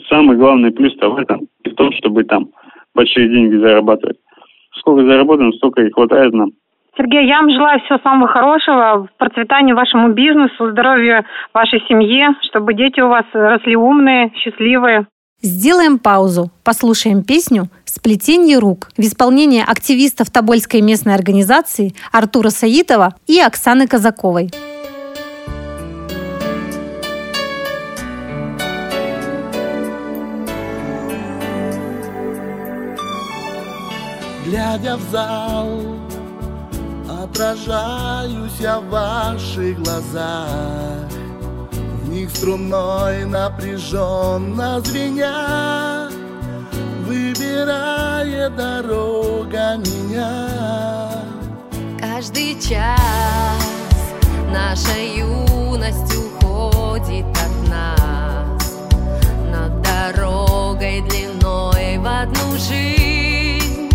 самый 0.10 0.36
главный 0.36 0.72
плюс-то 0.72 1.10
в 1.10 1.18
этом, 1.18 1.42
в 1.64 1.74
том, 1.76 1.92
чтобы 1.94 2.24
там 2.24 2.50
большие 2.96 3.30
деньги 3.30 3.56
зарабатывать. 3.56 4.18
Сколько 4.74 5.06
заработаем, 5.06 5.54
столько 5.54 5.84
и 5.84 5.92
хватает 5.92 6.34
нам. 6.34 6.50
Сергей, 6.98 7.28
я 7.28 7.38
вам 7.42 7.52
желаю 7.52 7.80
всего 7.82 8.00
самого 8.00 8.28
хорошего, 8.28 9.08
процветания 9.18 9.74
вашему 9.76 10.10
бизнесу, 10.10 10.72
здоровья 10.72 11.26
вашей 11.54 11.80
семье, 11.88 12.36
чтобы 12.42 12.74
дети 12.74 13.00
у 13.00 13.08
вас 13.08 13.26
росли 13.34 13.76
умные, 13.76 14.32
счастливые. 14.36 15.06
Сделаем 15.42 16.00
паузу, 16.00 16.52
послушаем 16.66 17.24
песню 17.24 17.70
«Сплетение 17.86 18.60
рук» 18.60 18.90
в 18.98 19.00
исполнении 19.00 19.64
активистов 19.66 20.30
Тобольской 20.30 20.82
местной 20.82 21.16
организации 21.16 21.96
Артура 22.12 22.50
Саитова 22.50 23.16
и 23.26 23.40
Оксаны 23.40 23.88
Казаковой. 23.88 24.52
Глядя 34.46 34.98
в 34.98 35.10
зал, 35.10 35.80
отражаюсь 37.08 38.60
я 38.60 38.82
в 38.82 38.90
ваших 38.90 39.82
глазах 39.82 41.19
них 42.20 42.30
струной 42.32 43.26
напряженно 43.26 44.82
звеня 44.82 46.10
Выбирает 47.06 48.56
дорога 48.56 49.78
меня. 49.78 50.50
Каждый 52.00 52.60
час 52.60 53.00
наша 54.52 55.00
юность 55.00 56.14
уходит 56.16 57.26
от 57.38 57.70
нас. 57.70 58.76
Над 59.52 59.82
дорогой 59.82 61.02
длиной 61.02 61.98
в 61.98 62.06
одну 62.06 62.58
жизнь 62.58 63.90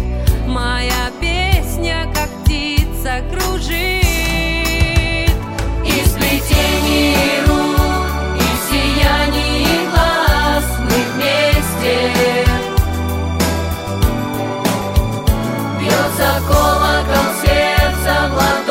Моя 0.47 1.11
песня, 1.21 2.11
как 2.15 2.31
птица, 2.43 3.23
кружит. 3.31 4.05
И 5.85 6.05
сплетение 6.07 7.54
Христе. 11.65 12.47
Бьется 15.79 16.41
колокол 16.47 17.29
сердца 17.43 18.31
в 18.31 18.64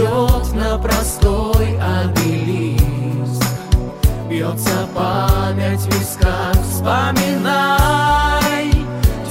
растет 0.00 0.54
на 0.54 0.78
простой 0.78 1.78
обелиск. 1.78 3.44
Бьется 4.28 4.88
память 4.94 5.80
в 5.80 5.98
висках, 5.98 6.56
вспоминай. 6.62 7.78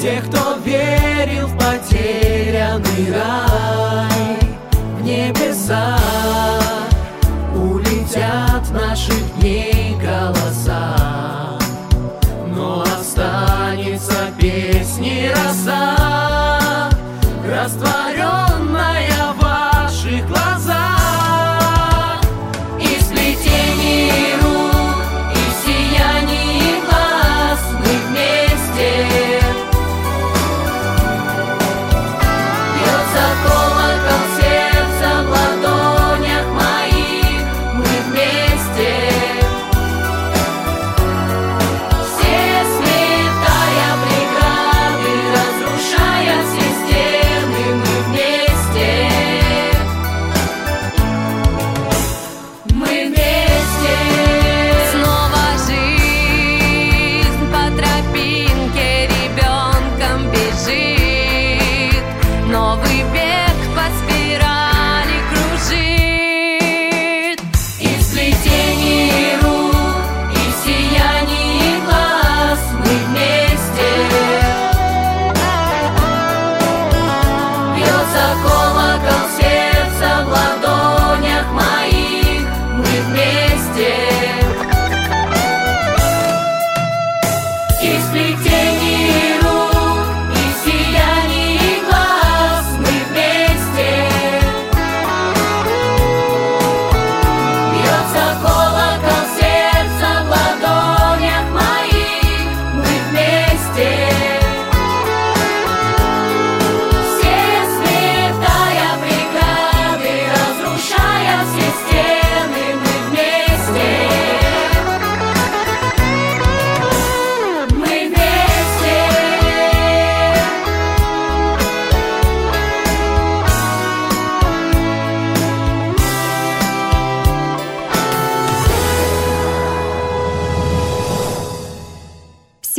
Тех, 0.02 0.26
кто 0.28 0.58
верил 0.64 1.48
в 1.48 1.58
потерянный 1.58 3.14
рай 3.14 4.40
В 4.98 5.02
небеса 5.04 5.98
улетят 7.54 8.70
наши 8.72 9.12
дней 9.38 9.96
голоса. 10.02 10.96
Но 12.56 12.84
останется 12.84 14.32
песни 14.38 15.32
роса. 15.36 15.99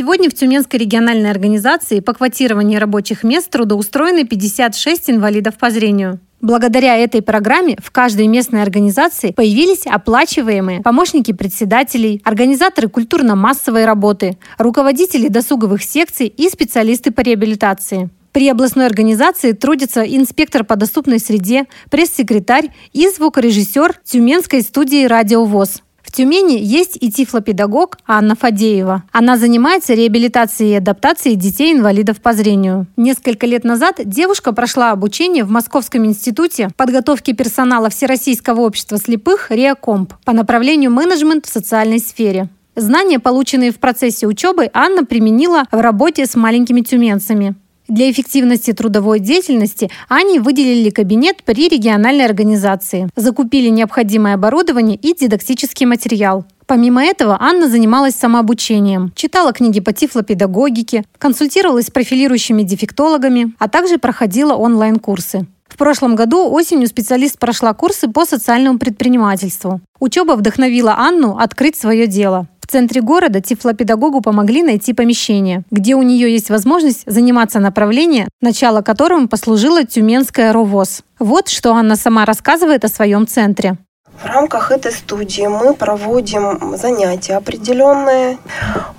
Сегодня 0.01 0.31
в 0.31 0.33
Тюменской 0.33 0.79
региональной 0.79 1.29
организации 1.29 1.99
по 1.99 2.13
квотированию 2.13 2.79
рабочих 2.79 3.23
мест 3.23 3.51
трудоустроены 3.51 4.25
56 4.25 5.11
инвалидов 5.11 5.59
по 5.59 5.69
зрению. 5.69 6.19
Благодаря 6.41 6.97
этой 6.97 7.21
программе 7.21 7.77
в 7.79 7.91
каждой 7.91 8.25
местной 8.25 8.63
организации 8.63 9.31
появились 9.31 9.85
оплачиваемые 9.85 10.81
помощники 10.81 11.33
председателей, 11.33 12.19
организаторы 12.23 12.89
культурно-массовой 12.89 13.85
работы, 13.85 14.39
руководители 14.57 15.27
досуговых 15.27 15.83
секций 15.83 16.25
и 16.25 16.49
специалисты 16.49 17.11
по 17.11 17.21
реабилитации. 17.21 18.09
При 18.31 18.49
областной 18.49 18.87
организации 18.87 19.51
трудится 19.51 20.01
инспектор 20.01 20.63
по 20.63 20.77
доступной 20.77 21.19
среде, 21.19 21.65
пресс-секретарь 21.91 22.71
и 22.91 23.07
звукорежиссер 23.07 23.99
Тюменской 24.03 24.63
студии 24.63 25.05
«Радио 25.05 25.45
ВОЗ». 25.45 25.83
В 26.11 26.13
Тюмени 26.13 26.59
есть 26.59 26.97
и 26.99 27.09
тифлопедагог 27.09 27.97
Анна 28.05 28.35
Фадеева. 28.35 29.03
Она 29.13 29.37
занимается 29.37 29.93
реабилитацией 29.93 30.73
и 30.73 30.75
адаптацией 30.75 31.37
детей-инвалидов 31.37 32.19
по 32.19 32.33
зрению. 32.33 32.85
Несколько 32.97 33.47
лет 33.47 33.63
назад 33.63 34.01
девушка 34.03 34.51
прошла 34.51 34.91
обучение 34.91 35.45
в 35.45 35.49
Московском 35.49 36.05
институте 36.05 36.67
подготовки 36.75 37.31
персонала 37.31 37.89
Всероссийского 37.89 38.59
общества 38.59 38.97
слепых 38.97 39.51
«Реакомп» 39.51 40.15
по 40.25 40.33
направлению 40.33 40.91
менеджмент 40.91 41.45
в 41.45 41.49
социальной 41.49 41.99
сфере. 41.99 42.49
Знания, 42.75 43.19
полученные 43.19 43.71
в 43.71 43.79
процессе 43.79 44.27
учебы, 44.27 44.69
Анна 44.73 45.05
применила 45.05 45.63
в 45.71 45.79
работе 45.79 46.25
с 46.25 46.35
маленькими 46.35 46.81
тюменцами. 46.81 47.55
Для 47.91 48.09
эффективности 48.09 48.71
трудовой 48.71 49.19
деятельности 49.19 49.91
они 50.07 50.39
выделили 50.39 50.89
кабинет 50.91 51.43
при 51.43 51.67
региональной 51.67 52.23
организации, 52.23 53.09
закупили 53.17 53.67
необходимое 53.67 54.35
оборудование 54.35 54.95
и 54.95 55.13
дидактический 55.13 55.85
материал. 55.85 56.45
Помимо 56.67 57.03
этого, 57.03 57.35
Анна 57.37 57.67
занималась 57.67 58.15
самообучением, 58.15 59.11
читала 59.13 59.51
книги 59.51 59.81
по 59.81 59.91
тифлопедагогике, 59.91 61.03
консультировалась 61.17 61.87
с 61.87 61.91
профилирующими 61.91 62.63
дефектологами, 62.63 63.53
а 63.59 63.67
также 63.67 63.97
проходила 63.97 64.53
онлайн-курсы. 64.53 65.45
В 65.67 65.75
прошлом 65.75 66.15
году 66.15 66.49
осенью 66.49 66.87
специалист 66.87 67.37
прошла 67.37 67.73
курсы 67.73 68.07
по 68.07 68.23
социальному 68.23 68.79
предпринимательству. 68.79 69.81
Учеба 69.99 70.37
вдохновила 70.37 70.95
Анну 70.97 71.35
открыть 71.37 71.75
свое 71.75 72.07
дело 72.07 72.47
центре 72.71 73.01
города 73.01 73.41
тифлопедагогу 73.41 74.21
помогли 74.21 74.63
найти 74.63 74.93
помещение, 74.93 75.63
где 75.71 75.95
у 75.95 76.01
нее 76.01 76.31
есть 76.31 76.49
возможность 76.49 77.03
заниматься 77.05 77.59
направлением, 77.59 78.29
начало 78.39 78.81
которому 78.81 79.27
послужило 79.27 79.83
Тюменская 79.83 80.53
РОВОЗ. 80.53 81.03
Вот 81.19 81.49
что 81.49 81.73
Анна 81.73 81.95
сама 81.97 82.25
рассказывает 82.25 82.85
о 82.85 82.87
своем 82.87 83.27
центре. 83.27 83.77
В 84.21 84.25
рамках 84.27 84.69
этой 84.69 84.91
студии 84.91 85.47
мы 85.47 85.73
проводим 85.73 86.77
занятия 86.77 87.37
определенные. 87.37 88.37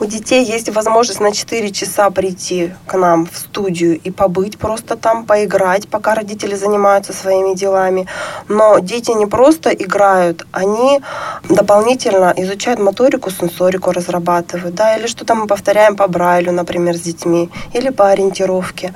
У 0.01 0.05
детей 0.05 0.45
есть 0.45 0.69
возможность 0.69 1.21
на 1.21 1.31
4 1.31 1.71
часа 1.71 2.11
прийти 2.11 2.73
к 2.87 2.99
нам 2.99 3.27
в 3.27 3.39
студию 3.39 4.01
и 4.01 4.11
побыть 4.11 4.59
просто 4.59 4.97
там, 4.97 5.25
поиграть, 5.25 5.89
пока 5.89 6.17
родители 6.17 6.57
занимаются 6.57 7.13
своими 7.13 7.55
делами. 7.55 8.09
Но 8.49 8.81
дети 8.81 9.13
не 9.13 9.27
просто 9.27 9.71
играют, 9.71 10.45
они 10.51 11.01
дополнительно 11.49 12.35
изучают 12.37 12.81
моторику, 12.81 13.31
сенсорику 13.31 13.93
разрабатывают, 13.93 14.75
да, 14.75 14.97
или 14.97 15.07
что-то 15.07 15.37
мы 15.37 15.47
повторяем 15.47 15.95
по 15.95 16.09
Брайлю, 16.09 16.51
например, 16.51 16.97
с 16.97 17.01
детьми, 17.01 17.49
или 17.73 17.91
по 17.91 18.09
ориентировке. 18.09 18.93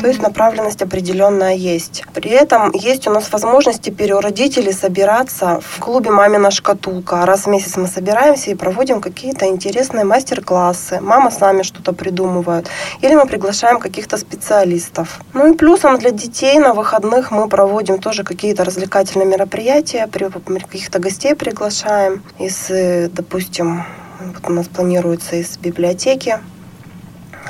То 0.00 0.06
есть 0.06 0.22
направленность 0.22 0.82
определенная 0.82 1.54
есть. 1.54 2.04
При 2.14 2.30
этом 2.30 2.70
есть 2.72 3.08
у 3.08 3.10
нас 3.10 3.32
возможность 3.32 3.82
теперь 3.82 4.12
у 4.12 4.20
родителей 4.20 4.72
собираться 4.72 5.60
в 5.60 5.69
клубе 5.78 6.10
«Мамина 6.10 6.50
шкатулка». 6.50 7.24
Раз 7.26 7.44
в 7.44 7.46
месяц 7.48 7.76
мы 7.76 7.86
собираемся 7.86 8.50
и 8.50 8.54
проводим 8.54 9.00
какие-то 9.00 9.46
интересные 9.46 10.04
мастер-классы. 10.04 11.00
Мама 11.00 11.30
с 11.30 11.40
нами 11.40 11.62
что-то 11.62 11.92
придумывает. 11.92 12.68
Или 13.00 13.14
мы 13.14 13.26
приглашаем 13.26 13.78
каких-то 13.78 14.16
специалистов. 14.16 15.20
Ну 15.34 15.52
и 15.52 15.56
плюсом 15.56 15.98
для 15.98 16.10
детей 16.10 16.58
на 16.58 16.74
выходных 16.74 17.30
мы 17.30 17.48
проводим 17.48 17.98
тоже 17.98 18.24
какие-то 18.24 18.64
развлекательные 18.64 19.26
мероприятия, 19.26 20.08
каких-то 20.08 20.98
гостей 20.98 21.34
приглашаем 21.34 22.22
из, 22.38 22.70
э, 22.70 23.08
допустим, 23.12 23.84
вот 24.20 24.50
у 24.50 24.52
нас 24.52 24.66
планируется 24.68 25.36
из 25.36 25.56
библиотеки 25.56 26.40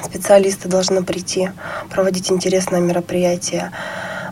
специалисты 0.02 0.68
должны 0.68 1.02
прийти, 1.02 1.50
проводить 1.90 2.30
интересное 2.30 2.80
мероприятие 2.80 3.70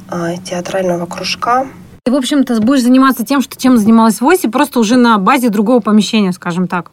а, 0.08 0.36
театрального 0.36 1.06
кружка. 1.06 1.66
Ты, 2.08 2.12
в 2.12 2.16
общем-то, 2.16 2.62
будешь 2.62 2.84
заниматься 2.84 3.22
тем, 3.22 3.42
что 3.42 3.60
чем 3.60 3.76
занималась 3.76 4.22
в 4.22 4.26
ОСИ, 4.26 4.48
просто 4.48 4.80
уже 4.80 4.96
на 4.96 5.18
базе 5.18 5.50
другого 5.50 5.80
помещения, 5.80 6.32
скажем 6.32 6.66
так. 6.66 6.90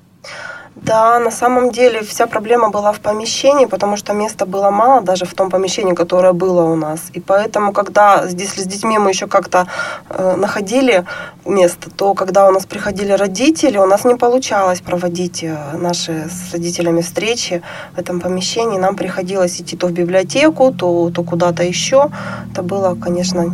Да, 0.76 1.20
на 1.20 1.32
самом 1.32 1.72
деле 1.72 2.02
вся 2.02 2.28
проблема 2.28 2.70
была 2.70 2.92
в 2.92 3.00
помещении, 3.00 3.66
потому 3.66 3.96
что 3.96 4.14
места 4.14 4.46
было 4.46 4.72
мало 4.72 5.02
даже 5.02 5.26
в 5.26 5.34
том 5.34 5.50
помещении, 5.50 5.94
которое 5.94 6.34
было 6.34 6.64
у 6.64 6.76
нас. 6.76 7.00
И 7.14 7.22
поэтому, 7.22 7.72
когда 7.72 8.28
здесь 8.28 8.54
с 8.54 8.68
детьми 8.68 9.00
мы 9.00 9.12
еще 9.12 9.28
как-то 9.28 9.68
э, 10.10 10.36
находили 10.36 11.06
место, 11.46 11.90
то 11.90 12.14
когда 12.14 12.48
у 12.50 12.52
нас 12.52 12.66
приходили 12.66 13.14
родители, 13.14 13.78
у 13.78 13.86
нас 13.86 14.04
не 14.04 14.16
получалось 14.16 14.82
проводить 14.82 15.44
э, 15.44 15.58
наши 15.78 16.28
с 16.30 16.52
родителями 16.52 17.02
встречи 17.02 17.62
в 17.96 18.00
этом 18.00 18.20
помещении. 18.20 18.78
Нам 18.78 18.96
приходилось 18.98 19.62
идти 19.62 19.78
то 19.78 19.88
в 19.88 19.92
библиотеку, 19.92 20.74
то, 20.74 21.10
то 21.10 21.24
куда-то 21.24 21.64
еще. 21.64 22.10
Это 22.52 22.64
было, 22.64 22.96
конечно, 22.96 23.46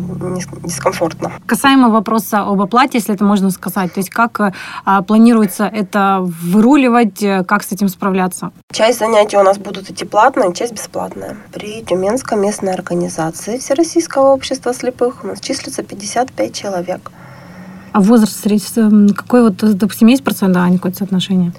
дискомфортно. 0.63 1.31
Касаемо 1.45 1.89
вопроса 1.89 2.41
об 2.41 2.61
оплате, 2.61 2.97
если 2.97 3.13
это 3.13 3.23
можно 3.23 3.51
сказать, 3.51 3.93
то 3.93 3.99
есть 3.99 4.09
как 4.09 4.39
э, 4.39 4.51
планируется 5.05 5.65
это 5.65 6.17
выруливать, 6.21 7.10
делать, 7.11 7.41
э, 7.41 7.43
как 7.43 7.63
с 7.63 7.71
этим 7.71 7.89
справляться? 7.89 8.51
Часть 8.71 8.99
занятий 8.99 9.37
у 9.37 9.43
нас 9.43 9.57
будут 9.57 9.89
идти 9.89 10.05
платные, 10.05 10.53
часть 10.53 10.73
бесплатная. 10.73 11.37
При 11.51 11.83
Тюменской 11.83 12.37
местной 12.37 12.73
организации 12.73 13.57
Всероссийского 13.57 14.33
общества 14.33 14.73
слепых 14.73 15.23
у 15.23 15.27
нас 15.27 15.39
числится 15.39 15.83
55 15.83 16.53
человек. 16.53 17.11
А 17.93 17.99
возраст 17.99 18.41
какой 19.15 19.41
вот, 19.41 19.57
допустим, 19.57 20.07
есть 20.07 20.23
процент, 20.23 20.53
да, 20.53 20.69
какое-то 20.69 20.99
соотношение? 20.99 21.51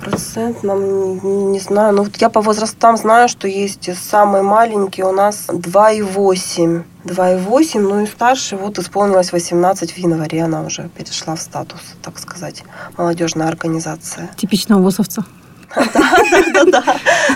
Процентном, 0.00 1.52
не 1.52 1.60
знаю. 1.60 1.94
Ну, 1.94 2.04
вот 2.04 2.16
я 2.16 2.28
по 2.30 2.40
возрастам 2.40 2.96
знаю, 2.96 3.28
что 3.28 3.48
есть 3.48 3.88
самый 3.96 4.42
маленький 4.42 5.02
у 5.02 5.12
нас 5.12 5.46
2,8. 5.48 6.84
2,8, 7.04 7.80
ну 7.80 8.00
и 8.02 8.06
старший, 8.06 8.58
вот 8.58 8.78
исполнилось 8.78 9.32
18 9.32 9.92
в 9.92 9.98
январе, 9.98 10.42
она 10.42 10.62
уже 10.62 10.88
перешла 10.88 11.36
в 11.36 11.40
статус, 11.40 11.80
так 12.02 12.18
сказать, 12.18 12.64
молодежная 12.96 13.48
организация. 13.48 14.28
Типичного 14.36 14.82
ВОСовца. 14.82 15.24
Да-да-да. 15.76 16.82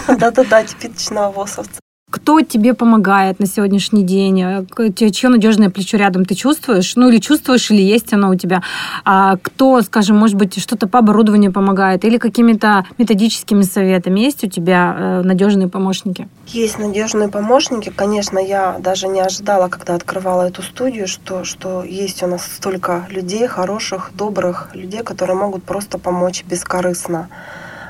Да-да-да, 0.09 0.64
типичного 0.64 1.31
ВОСовца. 1.31 1.81
Кто 2.11 2.40
тебе 2.40 2.75
помогает 2.75 3.38
на 3.38 3.46
сегодняшний 3.46 4.03
день? 4.03 4.42
Э, 4.42 4.64
чье 5.12 5.29
надежное 5.29 5.70
плечо 5.70 5.96
рядом 5.96 6.25
ты 6.25 6.35
чувствуешь? 6.35 6.96
Ну, 6.96 7.09
или 7.09 7.18
чувствуешь, 7.18 7.70
или 7.70 7.83
есть 7.83 8.12
оно 8.12 8.31
у 8.31 8.35
тебя? 8.35 8.62
А 9.05 9.37
кто, 9.37 9.81
скажем, 9.83 10.16
может 10.16 10.37
быть, 10.37 10.61
что-то 10.61 10.88
по 10.88 10.99
оборудованию 10.99 11.53
помогает? 11.53 12.05
Или 12.05 12.18
какими-то 12.18 12.85
методическими 12.99 13.62
советами? 13.62 14.20
Есть 14.20 14.42
у 14.42 14.49
тебя 14.49 14.96
э, 14.99 15.23
надежные 15.23 15.68
помощники? 15.68 16.29
Есть 16.49 16.81
надежные 16.81 17.29
помощники. 17.29 17.92
Конечно, 17.94 18.40
я 18.40 18.79
даже 18.81 19.07
не 19.07 19.20
ожидала, 19.20 19.68
когда 19.68 19.94
открывала 19.94 20.42
эту 20.42 20.62
студию, 20.62 21.07
что, 21.07 21.44
что 21.44 21.85
есть 21.85 22.25
у 22.25 22.27
нас 22.27 22.42
столько 22.42 23.07
людей, 23.09 23.46
хороших, 23.46 24.11
добрых 24.14 24.70
людей, 24.75 25.05
которые 25.05 25.37
могут 25.37 25.62
просто 25.62 25.99
помочь 25.99 26.44
бескорыстно. 26.44 27.29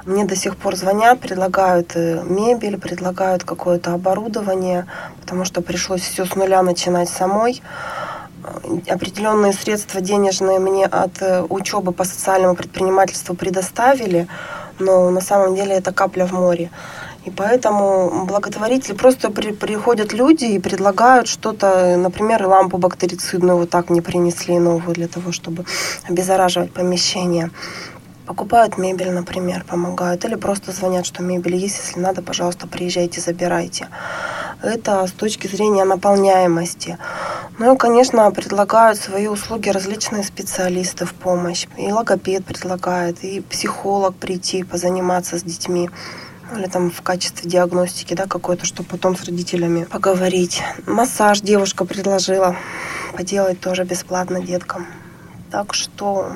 Мне 0.06 0.24
до 0.24 0.34
сих 0.34 0.56
пор 0.56 0.76
звонят, 0.76 1.20
предлагают 1.20 1.92
э, 1.94 2.22
мебель, 2.24 2.78
предлагают 2.78 3.44
какое-то 3.44 3.92
оборудование, 3.92 4.86
потому 5.20 5.44
что 5.44 5.60
пришлось 5.60 6.00
все 6.00 6.24
с 6.24 6.34
нуля 6.34 6.62
начинать 6.62 7.10
самой. 7.10 7.60
Э, 8.42 8.92
определенные 8.92 9.52
средства 9.52 10.00
денежные 10.00 10.58
мне 10.58 10.86
от 10.86 11.20
э, 11.20 11.44
учебы 11.48 11.92
по 11.92 12.04
социальному 12.04 12.54
предпринимательству 12.54 13.34
предоставили, 13.34 14.26
но 14.78 15.10
на 15.10 15.20
самом 15.20 15.54
деле 15.54 15.74
это 15.74 15.92
капля 15.92 16.24
в 16.26 16.32
море. 16.32 16.70
И 17.26 17.30
поэтому 17.30 18.24
благотворители 18.24 18.94
просто 18.94 19.30
при, 19.30 19.52
приходят 19.52 20.14
люди 20.14 20.46
и 20.46 20.58
предлагают 20.58 21.28
что-то, 21.28 21.96
например, 21.98 22.46
лампу 22.46 22.78
бактерицидную 22.78 23.58
вот 23.58 23.68
так 23.68 23.90
не 23.90 24.00
принесли 24.00 24.58
новую 24.58 24.94
для 24.94 25.08
того, 25.08 25.30
чтобы 25.30 25.66
обеззараживать 26.08 26.72
помещение. 26.72 27.50
Покупают 28.30 28.78
мебель, 28.78 29.10
например, 29.10 29.64
помогают. 29.64 30.24
Или 30.24 30.36
просто 30.36 30.70
звонят, 30.70 31.04
что 31.04 31.20
мебель 31.20 31.56
есть, 31.56 31.80
если 31.84 31.98
надо, 31.98 32.22
пожалуйста, 32.22 32.68
приезжайте, 32.68 33.20
забирайте. 33.20 33.88
Это 34.62 35.04
с 35.08 35.10
точки 35.10 35.48
зрения 35.48 35.82
наполняемости. 35.82 36.96
Ну 37.58 37.74
и, 37.74 37.76
конечно, 37.76 38.30
предлагают 38.30 39.00
свои 39.00 39.26
услуги 39.26 39.70
различные 39.70 40.22
специалисты 40.22 41.06
в 41.06 41.14
помощь. 41.14 41.66
И 41.76 41.90
логопед 41.90 42.44
предлагает, 42.44 43.24
и 43.24 43.40
психолог 43.40 44.14
прийти, 44.14 44.62
позаниматься 44.62 45.36
с 45.36 45.42
детьми 45.42 45.90
или 46.56 46.66
там 46.66 46.92
в 46.92 47.02
качестве 47.02 47.50
диагностики, 47.50 48.14
да, 48.14 48.26
какой-то, 48.26 48.64
чтобы 48.64 48.90
потом 48.90 49.16
с 49.16 49.24
родителями 49.24 49.82
поговорить. 49.82 50.62
Массаж 50.86 51.40
девушка 51.40 51.84
предложила 51.84 52.54
поделать 53.12 53.60
тоже 53.60 53.82
бесплатно 53.82 54.40
деткам. 54.40 54.86
Так 55.50 55.74
что 55.74 56.30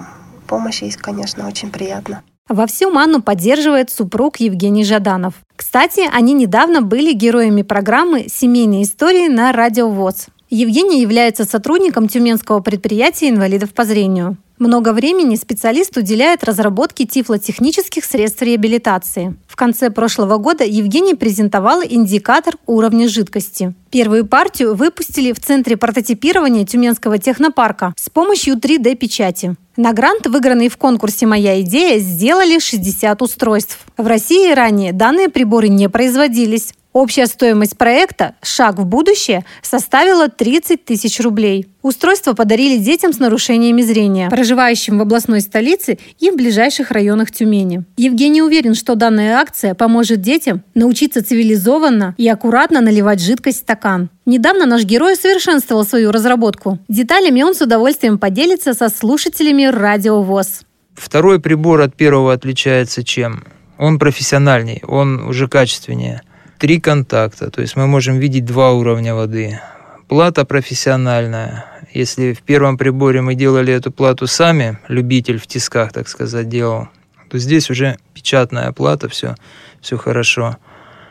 помощь 0.45 0.83
есть, 0.83 0.99
конечно, 0.99 1.47
очень 1.47 1.71
приятно. 1.71 2.23
Вовсю 2.49 2.95
Анну 2.95 3.23
поддерживает 3.23 3.91
супруг 3.91 4.37
Евгений 4.37 4.85
Жаданов. 4.85 5.35
Кстати, 5.57 6.03
они 6.13 6.35
недавно 6.35 6.83
были 6.83 7.13
героями 7.13 7.63
программы 7.63 8.27
«Семейные 8.29 8.83
истории» 8.83 9.29
на 9.29 9.51
Радио 9.53 9.89
ВОЗ. 9.89 10.27
Евгений 10.51 11.01
является 11.01 11.45
сотрудником 11.45 12.07
тюменского 12.07 12.61
предприятия 12.61 13.31
инвалидов 13.31 13.73
по 13.73 13.85
зрению. 13.85 14.37
Много 14.65 14.95
времени 14.95 15.37
специалист 15.37 15.95
уделяет 15.95 16.43
разработке 16.43 17.05
тифлотехнических 17.05 18.03
средств 18.03 18.41
реабилитации. 18.41 19.37
В 19.47 19.57
конце 19.57 19.91
прошлого 19.91 20.39
года 20.39 20.65
Евгений 20.65 21.15
презентовал 21.15 21.83
индикатор 21.87 22.55
уровня 22.65 23.07
жидкости. 23.07 23.75
Первую 23.91 24.25
партию 24.25 24.75
выпустили 24.75 25.33
в 25.33 25.41
Центре 25.41 25.77
прототипирования 25.77 26.65
Тюменского 26.65 27.19
технопарка 27.19 27.93
с 27.99 28.09
помощью 28.09 28.55
3D-печати. 28.55 29.55
На 29.77 29.93
грант, 29.93 30.27
выигранный 30.27 30.71
в 30.71 30.79
конкурсе 30.79 31.27
«Моя 31.27 31.61
идея», 31.61 31.99
сделали 31.99 32.59
60 32.59 33.21
устройств. 33.21 33.81
В 33.99 34.07
России 34.07 34.51
ранее 34.55 34.95
данные 34.95 35.29
приборы 35.29 35.69
не 35.69 35.91
производились. 35.91 36.73
Общая 36.95 37.27
стоимость 37.27 37.77
проекта 37.77 38.37
«Шаг 38.41 38.79
в 38.79 38.87
будущее» 38.87 39.45
составила 39.63 40.29
30 40.29 40.85
тысяч 40.85 41.19
рублей. 41.19 41.67
Устройство 41.83 42.35
подарили 42.35 42.77
детям 42.77 43.13
с 43.13 43.19
нарушениями 43.19 43.83
зрения, 43.83 44.31
проживающим 44.31 44.99
в 44.99 45.03
областной 45.03 45.41
столице 45.41 45.99
и 46.21 46.31
в 46.31 46.37
ближайших 46.37 46.93
районах 46.93 47.33
Тюмени. 47.33 47.83
Евгений 47.97 48.43
уверен, 48.43 48.77
что 48.77 48.95
данная 48.95 49.39
акция 49.39 49.75
поможет 49.75 50.21
детям 50.21 50.63
научиться 50.77 51.25
цивилизованно 51.25 52.15
и 52.17 52.29
аккуратно 52.29 52.81
наливать 52.81 53.21
жидкость 53.21 53.59
в 53.59 53.61
стакан. 53.63 54.09
Недавно 54.25 54.65
наш 54.65 54.85
герой 54.85 55.15
усовершенствовал 55.15 55.85
свою 55.85 56.13
разработку. 56.13 56.79
Деталями 56.87 57.43
он 57.43 57.57
с 57.57 57.61
удовольствием 57.61 58.19
поделится 58.19 58.73
со 58.73 58.89
слушателями 58.89 59.65
Радио 59.65 60.23
ВОЗ. 60.23 60.61
Второй 60.95 61.41
прибор 61.41 61.81
от 61.81 61.97
первого 61.97 62.33
отличается 62.33 63.03
чем? 63.03 63.43
Он 63.79 63.99
профессиональней, 63.99 64.81
он 64.87 65.27
уже 65.27 65.49
качественнее– 65.49 66.23
три 66.65 66.81
контакта, 66.81 67.51
то 67.51 67.61
есть 67.61 67.77
мы 67.77 67.87
можем 67.87 68.19
видеть 68.19 68.47
два 68.47 68.73
уровня 68.73 69.15
воды. 69.15 69.61
Плата 70.09 70.47
профессиональная. 70.47 71.67
Если 71.93 72.33
в 72.33 72.41
первом 72.41 72.79
приборе 72.79 73.21
мы 73.21 73.35
делали 73.35 73.71
эту 73.71 73.93
плату 73.93 74.27
сами, 74.27 74.79
любитель 74.89 75.39
в 75.39 75.47
тисках, 75.47 75.93
так 75.93 76.09
сказать, 76.09 76.49
делал, 76.49 76.89
то 77.29 77.37
здесь 77.37 77.69
уже 77.69 77.99
печатная 78.15 78.73
плата, 78.73 79.11
все, 79.11 79.35
все 79.83 79.99
хорошо. 79.99 80.57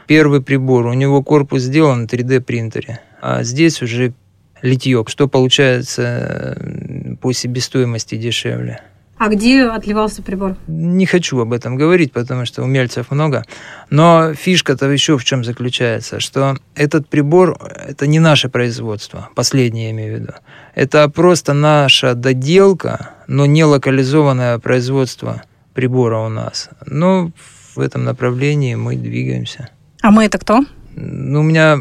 Первый 0.07 0.41
прибор, 0.41 0.87
у 0.87 0.93
него 0.93 1.21
корпус 1.21 1.61
сделан 1.61 2.01
на 2.01 2.05
3D 2.05 2.41
принтере, 2.41 3.01
а 3.21 3.43
здесь 3.43 3.83
уже 3.83 4.13
литье, 4.63 5.03
что 5.05 5.27
получается 5.27 6.57
по 7.21 7.31
себестоимости 7.31 8.15
дешевле. 8.15 8.81
А 9.17 9.29
где 9.29 9.65
отливался 9.67 10.21
прибор? 10.21 10.57
Не 10.67 11.05
хочу 11.05 11.39
об 11.39 11.53
этом 11.53 11.75
говорить, 11.75 12.11
потому 12.11 12.45
что 12.45 12.63
умельцев 12.63 13.11
много. 13.11 13.45
Но 13.89 14.33
фишка-то 14.33 14.89
еще 14.89 15.17
в 15.17 15.23
чем 15.23 15.43
заключается, 15.43 16.19
что 16.19 16.57
этот 16.75 17.07
прибор– 17.07 17.57
это 17.87 18.07
не 18.07 18.19
наше 18.19 18.49
производство, 18.49 19.29
последнее 19.35 19.85
я 19.85 19.91
имею 19.91 20.17
в 20.17 20.19
виду. 20.21 20.33
Это 20.75 21.07
просто 21.09 21.53
наша 21.53 22.15
доделка, 22.15 23.11
но 23.27 23.45
не 23.45 23.63
локализованное 23.63 24.57
производство 24.59 25.43
прибора 25.73 26.19
у 26.19 26.29
нас. 26.29 26.69
Но 26.85 27.31
в 27.75 27.79
этом 27.79 28.03
направлении 28.03 28.75
мы 28.75 28.95
двигаемся. 28.95 29.69
А 30.01 30.11
мы 30.11 30.25
это 30.25 30.37
кто? 30.37 30.65
Ну, 30.95 31.39
у 31.39 31.43
меня 31.43 31.79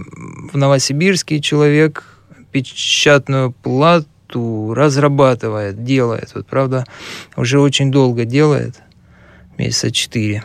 в 0.53 0.57
Новосибирске 0.57 1.40
человек 1.40 2.05
печатную 2.53 3.53
плату 3.53 4.07
карту 4.33 4.75
разрабатывает, 4.75 5.85
делает. 5.85 6.33
Вот, 6.35 6.47
правда, 6.47 6.85
уже 7.37 7.61
очень 7.61 7.90
долго 7.90 8.25
делает, 8.25 8.77
месяца 9.59 9.90
четыре. 9.90 10.42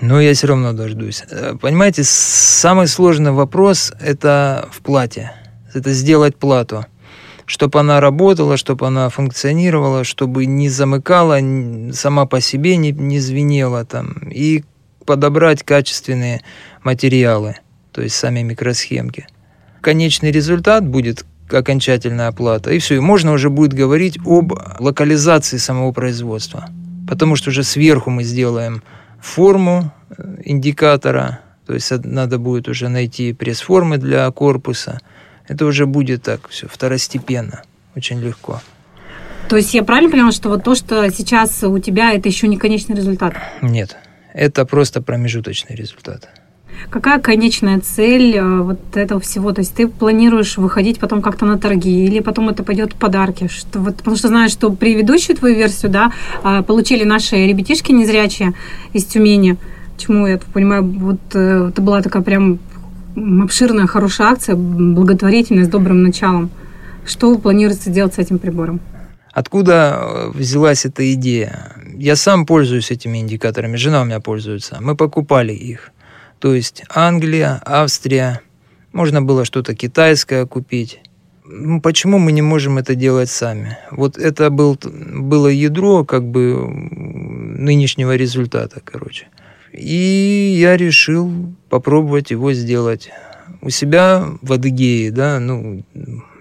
Но 0.00 0.20
я 0.20 0.34
все 0.34 0.48
равно 0.48 0.72
дождусь. 0.72 1.22
Э, 1.30 1.54
понимаете, 1.60 2.02
самый 2.04 2.88
сложный 2.88 3.32
вопрос– 3.32 3.92
это 4.00 4.68
в 4.72 4.80
плате. 4.80 5.32
Это 5.72 5.92
сделать 5.92 6.36
плату. 6.36 6.84
Чтобы 7.46 7.80
она 7.80 8.00
работала, 8.00 8.56
чтобы 8.56 8.86
она 8.86 9.08
функционировала, 9.08 10.04
чтобы 10.04 10.46
не 10.46 10.68
замыкала, 10.68 11.38
сама 11.92 12.26
по 12.26 12.40
себе 12.40 12.76
не, 12.76 12.92
не 12.92 13.20
звенела 13.20 13.84
там. 13.84 14.30
И 14.34 14.64
подобрать 15.06 15.62
качественные 15.62 16.40
материалы, 16.82 17.56
то 17.92 18.02
есть 18.02 18.16
сами 18.16 18.42
микросхемки. 18.42 19.26
Конечный 19.82 20.32
результат 20.32 20.86
будет 20.86 21.26
окончательная 21.50 22.28
оплата. 22.28 22.72
И 22.72 22.78
все, 22.78 22.96
и 22.96 23.00
можно 23.00 23.32
уже 23.32 23.50
будет 23.50 23.72
говорить 23.72 24.18
об 24.24 24.52
локализации 24.78 25.56
самого 25.56 25.92
производства. 25.92 26.68
Потому 27.08 27.36
что 27.36 27.50
уже 27.50 27.62
сверху 27.62 28.10
мы 28.10 28.24
сделаем 28.24 28.82
форму 29.20 29.92
э, 30.10 30.36
индикатора, 30.44 31.40
то 31.66 31.74
есть 31.74 31.90
надо 32.04 32.38
будет 32.38 32.68
уже 32.68 32.88
найти 32.88 33.32
пресс-формы 33.32 33.98
для 33.98 34.30
корпуса. 34.30 35.00
Это 35.48 35.66
уже 35.66 35.86
будет 35.86 36.22
так 36.22 36.48
все 36.48 36.68
второстепенно, 36.68 37.62
очень 37.94 38.20
легко. 38.20 38.60
То 39.48 39.56
есть 39.56 39.74
я 39.74 39.82
правильно 39.82 40.10
поняла, 40.10 40.32
что 40.32 40.48
вот 40.48 40.64
то, 40.64 40.74
что 40.74 41.10
сейчас 41.10 41.62
у 41.62 41.78
тебя, 41.78 42.12
это 42.12 42.28
еще 42.28 42.48
не 42.48 42.56
конечный 42.56 42.96
результат? 42.96 43.34
Нет, 43.60 43.96
это 44.32 44.64
просто 44.64 45.02
промежуточный 45.02 45.76
результат. 45.76 46.28
Какая 46.90 47.18
конечная 47.20 47.80
цель 47.80 48.36
э, 48.36 48.60
вот 48.60 48.78
этого 48.94 49.20
всего? 49.20 49.52
То 49.52 49.60
есть 49.60 49.74
ты 49.74 49.88
планируешь 49.88 50.56
выходить 50.56 50.98
потом 50.98 51.22
как-то 51.22 51.46
на 51.46 51.58
торги 51.58 52.04
или 52.04 52.20
потом 52.20 52.48
это 52.48 52.62
пойдет 52.62 52.92
в 52.92 52.96
подарки? 52.96 53.48
Что, 53.48 53.80
вот, 53.80 53.96
потому 53.96 54.16
что 54.16 54.28
знаешь, 54.28 54.52
что 54.52 54.70
предыдущую 54.70 55.36
твою 55.36 55.56
версию 55.56 55.90
да, 55.90 56.12
а, 56.42 56.62
получили 56.62 57.04
наши 57.04 57.36
ребятишки 57.46 57.92
незрячие 57.92 58.54
из 58.92 59.04
Тюмени. 59.04 59.56
Чему 59.96 60.26
я 60.26 60.38
понимаю, 60.52 60.84
вот 60.84 61.20
э, 61.34 61.68
это 61.70 61.82
была 61.82 62.02
такая 62.02 62.22
прям 62.22 62.58
обширная, 63.16 63.86
хорошая 63.86 64.28
акция, 64.28 64.56
благотворительная, 64.56 65.64
с 65.64 65.68
добрым 65.68 66.02
началом. 66.02 66.50
Что 67.06 67.36
планируется 67.38 67.90
делать 67.90 68.14
с 68.14 68.18
этим 68.18 68.38
прибором? 68.38 68.80
Откуда 69.32 69.98
э, 70.00 70.30
взялась 70.34 70.84
эта 70.84 71.12
идея? 71.14 71.72
Я 71.96 72.16
сам 72.16 72.46
пользуюсь 72.46 72.90
этими 72.90 73.18
индикаторами, 73.18 73.76
жена 73.76 74.02
у 74.02 74.04
меня 74.04 74.20
пользуется. 74.20 74.78
Мы 74.80 74.96
покупали 74.96 75.52
их. 75.52 75.90
То 76.44 76.54
есть 76.54 76.84
Англия, 76.90 77.62
Австрия, 77.64 78.42
можно 78.92 79.22
было 79.22 79.46
что-то 79.46 79.74
китайское 79.74 80.44
купить. 80.44 81.00
Почему 81.82 82.18
мы 82.18 82.32
не 82.32 82.42
можем 82.42 82.76
это 82.76 82.94
делать 82.94 83.30
сами? 83.30 83.78
Вот 83.90 84.18
это 84.18 84.50
был, 84.50 84.78
было 84.82 85.48
ядро 85.48 86.04
как 86.04 86.22
бы 86.22 86.68
нынешнего 86.68 88.14
результата, 88.14 88.82
короче. 88.84 89.28
И 89.72 90.58
я 90.60 90.76
решил 90.76 91.32
попробовать 91.70 92.30
его 92.30 92.52
сделать 92.52 93.08
у 93.62 93.70
себя 93.70 94.26
в 94.42 94.52
Адыгее, 94.52 95.12
да, 95.12 95.40
ну, 95.40 95.82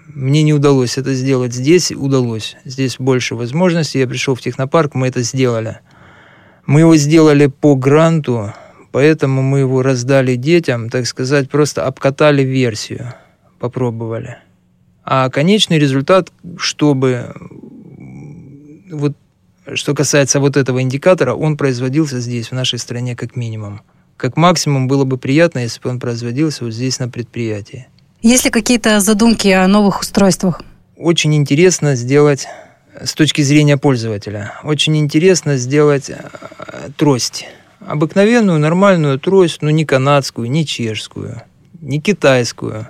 мне 0.08 0.44
не 0.44 0.54
удалось 0.54 0.98
это 0.98 1.14
сделать. 1.14 1.54
Здесь 1.54 1.94
удалось. 1.94 2.58
Здесь 2.66 2.98
больше 3.00 3.36
возможностей. 3.36 4.00
Я 4.00 4.08
пришел 4.08 4.36
в 4.36 4.42
технопарк, 4.42 4.96
мы 4.96 5.08
это 5.08 5.22
сделали. 5.22 5.80
Мы 6.66 6.82
его 6.82 6.98
сделали 6.98 7.46
по 7.46 7.76
гранту 7.76 8.52
Поэтому 8.94 9.42
мы 9.42 9.58
его 9.58 9.82
раздали 9.82 10.36
детям, 10.36 10.92
так 10.92 11.08
сказать, 11.08 11.50
просто 11.50 11.88
обкатали 11.88 12.44
версию, 12.44 13.16
попробовали. 13.58 14.38
А 15.04 15.32
конечный 15.32 15.80
результат, 15.80 16.32
чтобы 16.58 17.34
вот 18.92 19.14
что 19.74 19.96
касается 19.96 20.40
вот 20.40 20.58
этого 20.58 20.80
индикатора, 20.80 21.34
он 21.34 21.58
производился 21.58 22.20
здесь, 22.20 22.50
в 22.50 22.52
нашей 22.52 22.78
стране, 22.78 23.16
как 23.16 23.36
минимум. 23.36 23.82
Как 24.16 24.38
максимум 24.38 24.88
было 24.88 25.06
бы 25.06 25.18
приятно, 25.18 25.60
если 25.60 25.82
бы 25.82 25.90
он 25.90 26.00
производился 26.00 26.64
вот 26.64 26.74
здесь, 26.74 27.00
на 27.00 27.10
предприятии. 27.10 27.88
Есть 28.22 28.46
ли 28.46 28.52
какие-то 28.52 29.00
задумки 29.00 29.48
о 29.48 29.68
новых 29.68 30.02
устройствах? 30.02 30.62
Очень 30.98 31.34
интересно 31.34 31.96
сделать 31.96 32.48
с 33.04 33.16
точки 33.16 33.42
зрения 33.42 33.78
пользователя. 33.78 34.54
Очень 34.64 34.98
интересно 34.98 35.58
сделать 35.58 36.12
э, 36.12 36.20
трость 36.96 37.48
обыкновенную 37.88 38.60
нормальную 38.60 39.20
трость, 39.20 39.62
но 39.62 39.70
не 39.70 39.86
канадскую, 39.86 40.50
не 40.50 40.66
чешскую, 40.66 41.42
не 41.82 42.00
китайскую, 42.02 42.88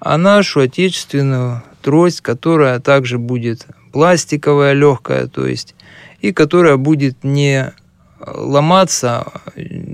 а 0.00 0.18
нашу 0.18 0.60
отечественную 0.60 1.62
трость, 1.82 2.20
которая 2.20 2.80
также 2.80 3.18
будет 3.18 3.66
пластиковая, 3.92 4.72
легкая, 4.72 5.26
то 5.26 5.46
есть, 5.46 5.74
и 6.20 6.32
которая 6.32 6.76
будет 6.76 7.22
не 7.22 7.72
ломаться 8.20 9.32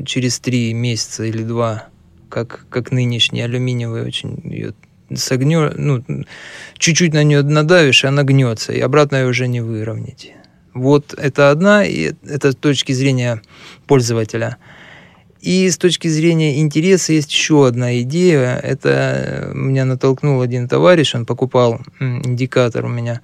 через 0.07 0.39
три 0.41 0.73
месяца 0.73 1.25
или 1.25 1.43
два, 1.43 1.87
как, 2.29 2.67
как 2.71 2.93
нынешний 2.93 3.43
алюминиевый 3.43 4.03
очень 4.03 4.41
ее 4.45 4.75
согнет, 5.15 5.75
ну, 5.77 6.05
чуть-чуть 6.79 7.13
на 7.13 7.25
нее 7.25 7.43
надавишь, 7.43 8.05
и 8.05 8.07
она 8.07 8.23
гнется, 8.23 8.73
и 8.73 8.81
обратно 8.81 9.17
ее 9.17 9.27
уже 9.27 9.49
не 9.49 9.61
выровнять. 9.61 10.33
Вот 10.75 11.15
это 11.15 11.51
одна, 11.51 11.85
и 11.85 12.13
это 12.27 12.53
с 12.53 12.57
точки 12.57 12.93
зрения 12.93 13.43
пользователя. 13.87 14.59
И 15.41 15.71
с 15.71 15.79
точки 15.79 16.09
зрения 16.09 16.61
интереса 16.61 17.13
есть 17.15 17.33
еще 17.33 17.67
одна 17.67 18.01
идея. 18.03 18.57
Это 18.63 19.51
меня 19.55 19.85
натолкнул 19.85 20.41
один 20.43 20.69
товарищ, 20.69 21.15
он 21.15 21.25
покупал 21.25 21.81
индикатор 21.99 22.85
у 22.85 22.89
меня. 22.89 23.23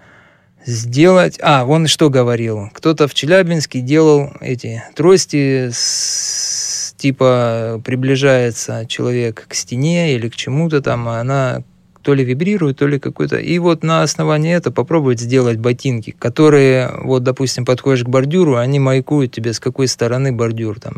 сделать... 0.64 1.38
А, 1.42 1.64
вон 1.64 1.86
что 1.86 2.10
говорил. 2.10 2.70
Кто-то 2.72 3.06
в 3.06 3.14
Челябинске 3.14 3.80
делал 3.80 4.32
эти 4.40 4.82
трости 4.94 5.70
с, 5.72 6.94
типа 6.96 7.80
приближается 7.84 8.86
человек 8.86 9.46
к 9.48 9.54
стене 9.54 10.14
или 10.14 10.28
к 10.28 10.36
чему-то 10.36 10.80
там, 10.80 11.08
а 11.08 11.20
она 11.20 11.62
то 12.06 12.14
ли 12.14 12.22
вибрирует, 12.22 12.78
то 12.78 12.86
ли 12.86 13.00
какой-то. 13.00 13.36
И 13.36 13.58
вот 13.58 13.82
на 13.82 14.02
основании 14.02 14.54
этого 14.54 14.72
попробовать 14.72 15.18
сделать 15.18 15.58
ботинки, 15.58 16.14
которые, 16.16 16.88
вот, 17.02 17.24
допустим, 17.24 17.64
подходишь 17.64 18.04
к 18.04 18.08
бордюру, 18.08 18.54
они 18.54 18.78
маякуют 18.78 19.32
тебе, 19.32 19.52
с 19.52 19.58
какой 19.58 19.88
стороны 19.88 20.30
бордюр. 20.30 20.78
Там, 20.78 20.94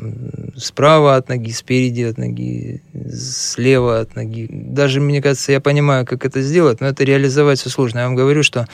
справа 0.54 1.16
от 1.16 1.30
ноги, 1.30 1.50
спереди 1.50 2.02
от 2.02 2.18
ноги, 2.18 2.82
слева 3.10 4.00
от 4.00 4.16
ноги. 4.16 4.48
Даже, 4.50 5.00
мне 5.00 5.22
кажется, 5.22 5.50
я 5.50 5.62
понимаю, 5.62 6.04
как 6.04 6.26
это 6.26 6.42
сделать, 6.42 6.82
но 6.82 6.88
это 6.88 7.04
реализовать 7.04 7.58
все 7.58 7.70
сложно. 7.70 8.00
Я 8.00 8.04
вам 8.04 8.14
говорю, 8.14 8.42
что 8.42 8.66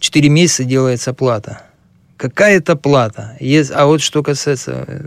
4 0.00 0.28
месяца 0.30 0.64
делается 0.64 1.14
плата. 1.14 1.62
Какая-то 2.16 2.74
плата. 2.74 3.36
Есть, 3.38 3.70
а 3.72 3.86
вот 3.86 4.00
что 4.00 4.24
касается 4.24 4.84
э, 4.88 5.06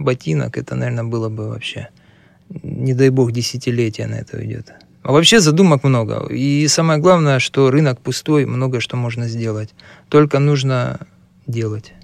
ботинок, 0.00 0.58
это, 0.58 0.74
наверное, 0.74 1.04
было 1.04 1.28
бы 1.28 1.48
вообще, 1.48 1.90
не 2.64 2.92
дай 2.92 3.10
бог, 3.10 3.30
десятилетия 3.30 4.08
на 4.08 4.16
это 4.16 4.36
уйдет. 4.36 4.72
А 5.02 5.12
вообще 5.12 5.40
задумок 5.40 5.82
много. 5.82 6.26
И 6.28 6.68
самое 6.68 6.98
главное, 6.98 7.38
что 7.38 7.70
рынок 7.70 8.00
пустой, 8.00 8.44
много 8.44 8.80
что 8.80 8.96
можно 8.96 9.28
сделать. 9.28 9.70
Только 10.08 10.38
нужно 10.38 11.00
делать. 11.46 11.94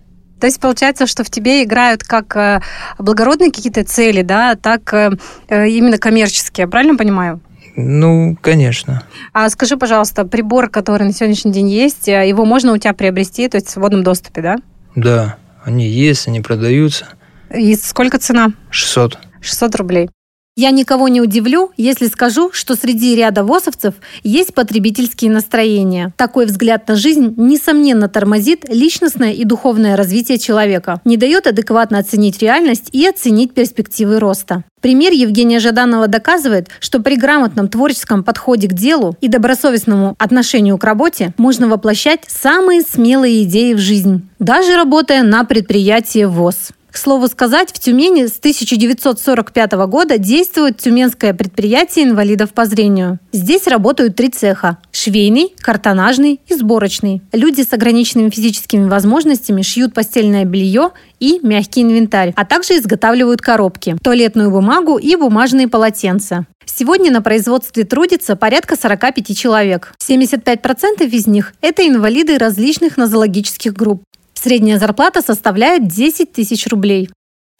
То 0.40 0.46
есть 0.46 0.60
получается, 0.60 1.06
что 1.06 1.24
в 1.24 1.30
тебе 1.30 1.62
играют 1.62 2.02
как 2.02 2.36
э, 2.36 2.60
благородные 2.98 3.50
какие-то 3.50 3.84
цели, 3.84 4.22
да, 4.22 4.54
так 4.54 4.92
э, 4.92 5.10
именно 5.48 5.98
коммерческие, 5.98 6.68
правильно 6.68 6.96
понимаю? 6.96 7.40
Ну, 7.74 8.36
конечно. 8.40 9.02
А 9.32 9.48
скажи, 9.50 9.76
пожалуйста, 9.76 10.24
прибор, 10.24 10.68
который 10.68 11.04
на 11.04 11.12
сегодняшний 11.12 11.52
день 11.52 11.68
есть, 11.68 12.08
э, 12.08 12.28
его 12.28 12.44
можно 12.44 12.72
у 12.72 12.78
тебя 12.78 12.92
приобрести, 12.92 13.48
то 13.48 13.56
есть 13.56 13.68
в 13.68 13.70
свободном 13.70 14.02
доступе, 14.02 14.42
да? 14.42 14.56
Да, 14.94 15.36
они 15.64 15.86
есть, 15.86 16.28
они 16.28 16.40
продаются. 16.40 17.06
И 17.54 17.74
сколько 17.76 18.18
цена? 18.18 18.52
600. 18.70 19.18
600 19.40 19.76
рублей. 19.76 20.10
Я 20.58 20.70
никого 20.70 21.08
не 21.08 21.20
удивлю, 21.20 21.70
если 21.76 22.06
скажу, 22.06 22.50
что 22.50 22.76
среди 22.76 23.14
ряда 23.14 23.44
ВОСовцев 23.44 23.92
есть 24.22 24.54
потребительские 24.54 25.30
настроения. 25.30 26.14
Такой 26.16 26.46
взгляд 26.46 26.88
на 26.88 26.96
жизнь, 26.96 27.34
несомненно, 27.36 28.08
тормозит 28.08 28.66
личностное 28.66 29.32
и 29.32 29.44
духовное 29.44 29.98
развитие 29.98 30.38
человека, 30.38 31.02
не 31.04 31.18
дает 31.18 31.46
адекватно 31.46 31.98
оценить 31.98 32.40
реальность 32.40 32.88
и 32.92 33.06
оценить 33.06 33.52
перспективы 33.52 34.18
роста. 34.18 34.64
Пример 34.80 35.12
Евгения 35.12 35.60
Жаданова 35.60 36.08
доказывает, 36.08 36.68
что 36.80 37.00
при 37.00 37.16
грамотном 37.16 37.68
творческом 37.68 38.24
подходе 38.24 38.66
к 38.66 38.72
делу 38.72 39.14
и 39.20 39.28
добросовестному 39.28 40.16
отношению 40.18 40.78
к 40.78 40.84
работе 40.84 41.34
можно 41.36 41.68
воплощать 41.68 42.20
самые 42.28 42.80
смелые 42.80 43.42
идеи 43.42 43.74
в 43.74 43.78
жизнь, 43.78 44.26
даже 44.38 44.74
работая 44.74 45.22
на 45.22 45.44
предприятии 45.44 46.24
ВОЗ. 46.24 46.70
К 46.96 46.98
слову 46.98 47.28
сказать, 47.28 47.68
в 47.74 47.78
Тюмени 47.78 48.24
с 48.24 48.38
1945 48.38 49.72
года 49.86 50.16
действует 50.16 50.78
Тюменское 50.78 51.34
предприятие 51.34 52.06
инвалидов 52.06 52.54
по 52.54 52.64
зрению. 52.64 53.18
Здесь 53.32 53.66
работают 53.66 54.16
три 54.16 54.30
цеха– 54.30 54.78
швейный, 54.92 55.52
картонажный 55.60 56.40
и 56.48 56.54
сборочный. 56.54 57.20
Люди 57.32 57.60
с 57.60 57.72
ограниченными 57.74 58.30
физическими 58.30 58.88
возможностями 58.88 59.60
шьют 59.60 59.92
постельное 59.92 60.46
белье 60.46 60.92
и 61.20 61.38
мягкий 61.42 61.82
инвентарь, 61.82 62.32
а 62.34 62.46
также 62.46 62.78
изготавливают 62.78 63.42
коробки, 63.42 63.98
туалетную 64.02 64.50
бумагу 64.50 64.96
и 64.96 65.16
бумажные 65.16 65.68
полотенца. 65.68 66.46
Сегодня 66.64 67.10
на 67.10 67.20
производстве 67.20 67.84
трудится 67.84 68.36
порядка 68.36 68.74
45 68.74 69.36
человек. 69.36 69.92
75% 70.02 71.06
из 71.06 71.26
них– 71.26 71.52
это 71.60 71.86
инвалиды 71.86 72.38
различных 72.38 72.96
нозологических 72.96 73.74
групп. 73.74 74.02
Средняя 74.40 74.78
зарплата 74.78 75.22
составляет 75.22 75.88
10 75.88 76.32
тысяч 76.32 76.66
рублей. 76.66 77.08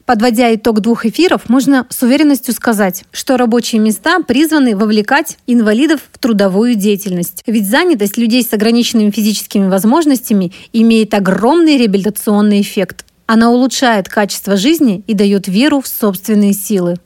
Подводя 0.04 0.54
итог 0.54 0.80
двух 0.80 1.04
эфиров, 1.04 1.48
можно 1.48 1.84
с 1.90 2.00
уверенностью 2.02 2.54
сказать, 2.54 3.02
что 3.10 3.36
рабочие 3.36 3.80
места 3.80 4.20
призваны 4.20 4.76
вовлекать 4.76 5.36
инвалидов 5.48 6.00
в 6.12 6.18
трудовую 6.18 6.76
деятельность. 6.76 7.42
Ведь 7.44 7.68
занятость 7.68 8.16
людей 8.16 8.44
с 8.44 8.52
ограниченными 8.52 9.10
физическими 9.10 9.68
возможностями 9.68 10.52
имеет 10.72 11.12
огромный 11.12 11.76
реабилитационный 11.76 12.60
эффект. 12.60 13.04
Она 13.26 13.50
улучшает 13.50 14.08
качество 14.08 14.56
жизни 14.56 15.02
и 15.08 15.14
дает 15.14 15.48
веру 15.48 15.80
в 15.80 15.88
собственные 15.88 16.52
силы. 16.52 16.98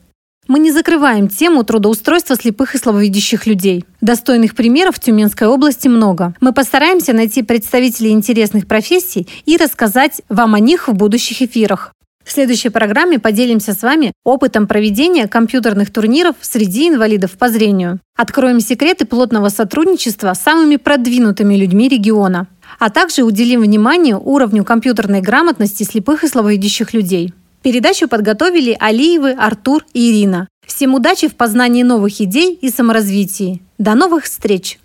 Мы 0.51 0.59
не 0.59 0.73
закрываем 0.73 1.29
тему 1.29 1.63
трудоустройства 1.63 2.35
слепых 2.35 2.75
и 2.75 2.77
слабовидящих 2.77 3.45
людей. 3.45 3.85
Достойных 4.01 4.53
примеров 4.53 4.97
в 4.97 4.99
Тюменской 4.99 5.47
области 5.47 5.87
много. 5.87 6.33
Мы 6.41 6.51
постараемся 6.51 7.13
найти 7.13 7.41
представителей 7.41 8.11
интересных 8.11 8.67
профессий 8.67 9.29
и 9.45 9.55
рассказать 9.55 10.21
вам 10.27 10.53
о 10.53 10.59
них 10.59 10.89
в 10.89 10.93
будущих 10.93 11.41
эфирах. 11.41 11.93
В 12.25 12.33
следующей 12.33 12.67
программе 12.67 13.17
поделимся 13.17 13.71
с 13.71 13.81
вами 13.81 14.11
опытом 14.25 14.67
проведения 14.67 15.29
компьютерных 15.29 15.89
турниров 15.89 16.35
среди 16.41 16.89
инвалидов 16.89 17.31
по 17.37 17.47
зрению. 17.47 18.01
Откроем 18.17 18.59
секреты 18.59 19.05
плотного 19.05 19.47
сотрудничества 19.47 20.33
с 20.33 20.41
самыми 20.41 20.75
продвинутыми 20.75 21.55
людьми 21.55 21.87
региона. 21.87 22.47
А 22.77 22.89
также 22.89 23.23
уделим 23.23 23.61
внимание 23.61 24.17
уровню 24.17 24.65
компьютерной 24.65 25.21
грамотности 25.21 25.83
слепых 25.83 26.25
и 26.25 26.27
слабовидящих 26.27 26.93
людей. 26.93 27.33
Передачу 27.61 28.07
подготовили 28.07 28.75
Алиевы, 28.79 29.33
Артур 29.33 29.85
и 29.93 30.09
Ирина. 30.09 30.47
Всем 30.65 30.95
удачи 30.95 31.27
в 31.27 31.35
познании 31.35 31.83
новых 31.83 32.19
идей 32.19 32.57
и 32.59 32.71
саморазвитии. 32.71 33.61
До 33.77 33.93
новых 33.93 34.23
встреч! 34.23 34.79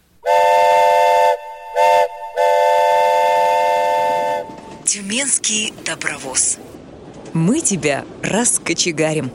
Тюменский 4.84 5.72
добровоз. 5.84 6.58
Мы 7.32 7.60
тебя 7.60 8.04
раскочегарим. 8.22 9.30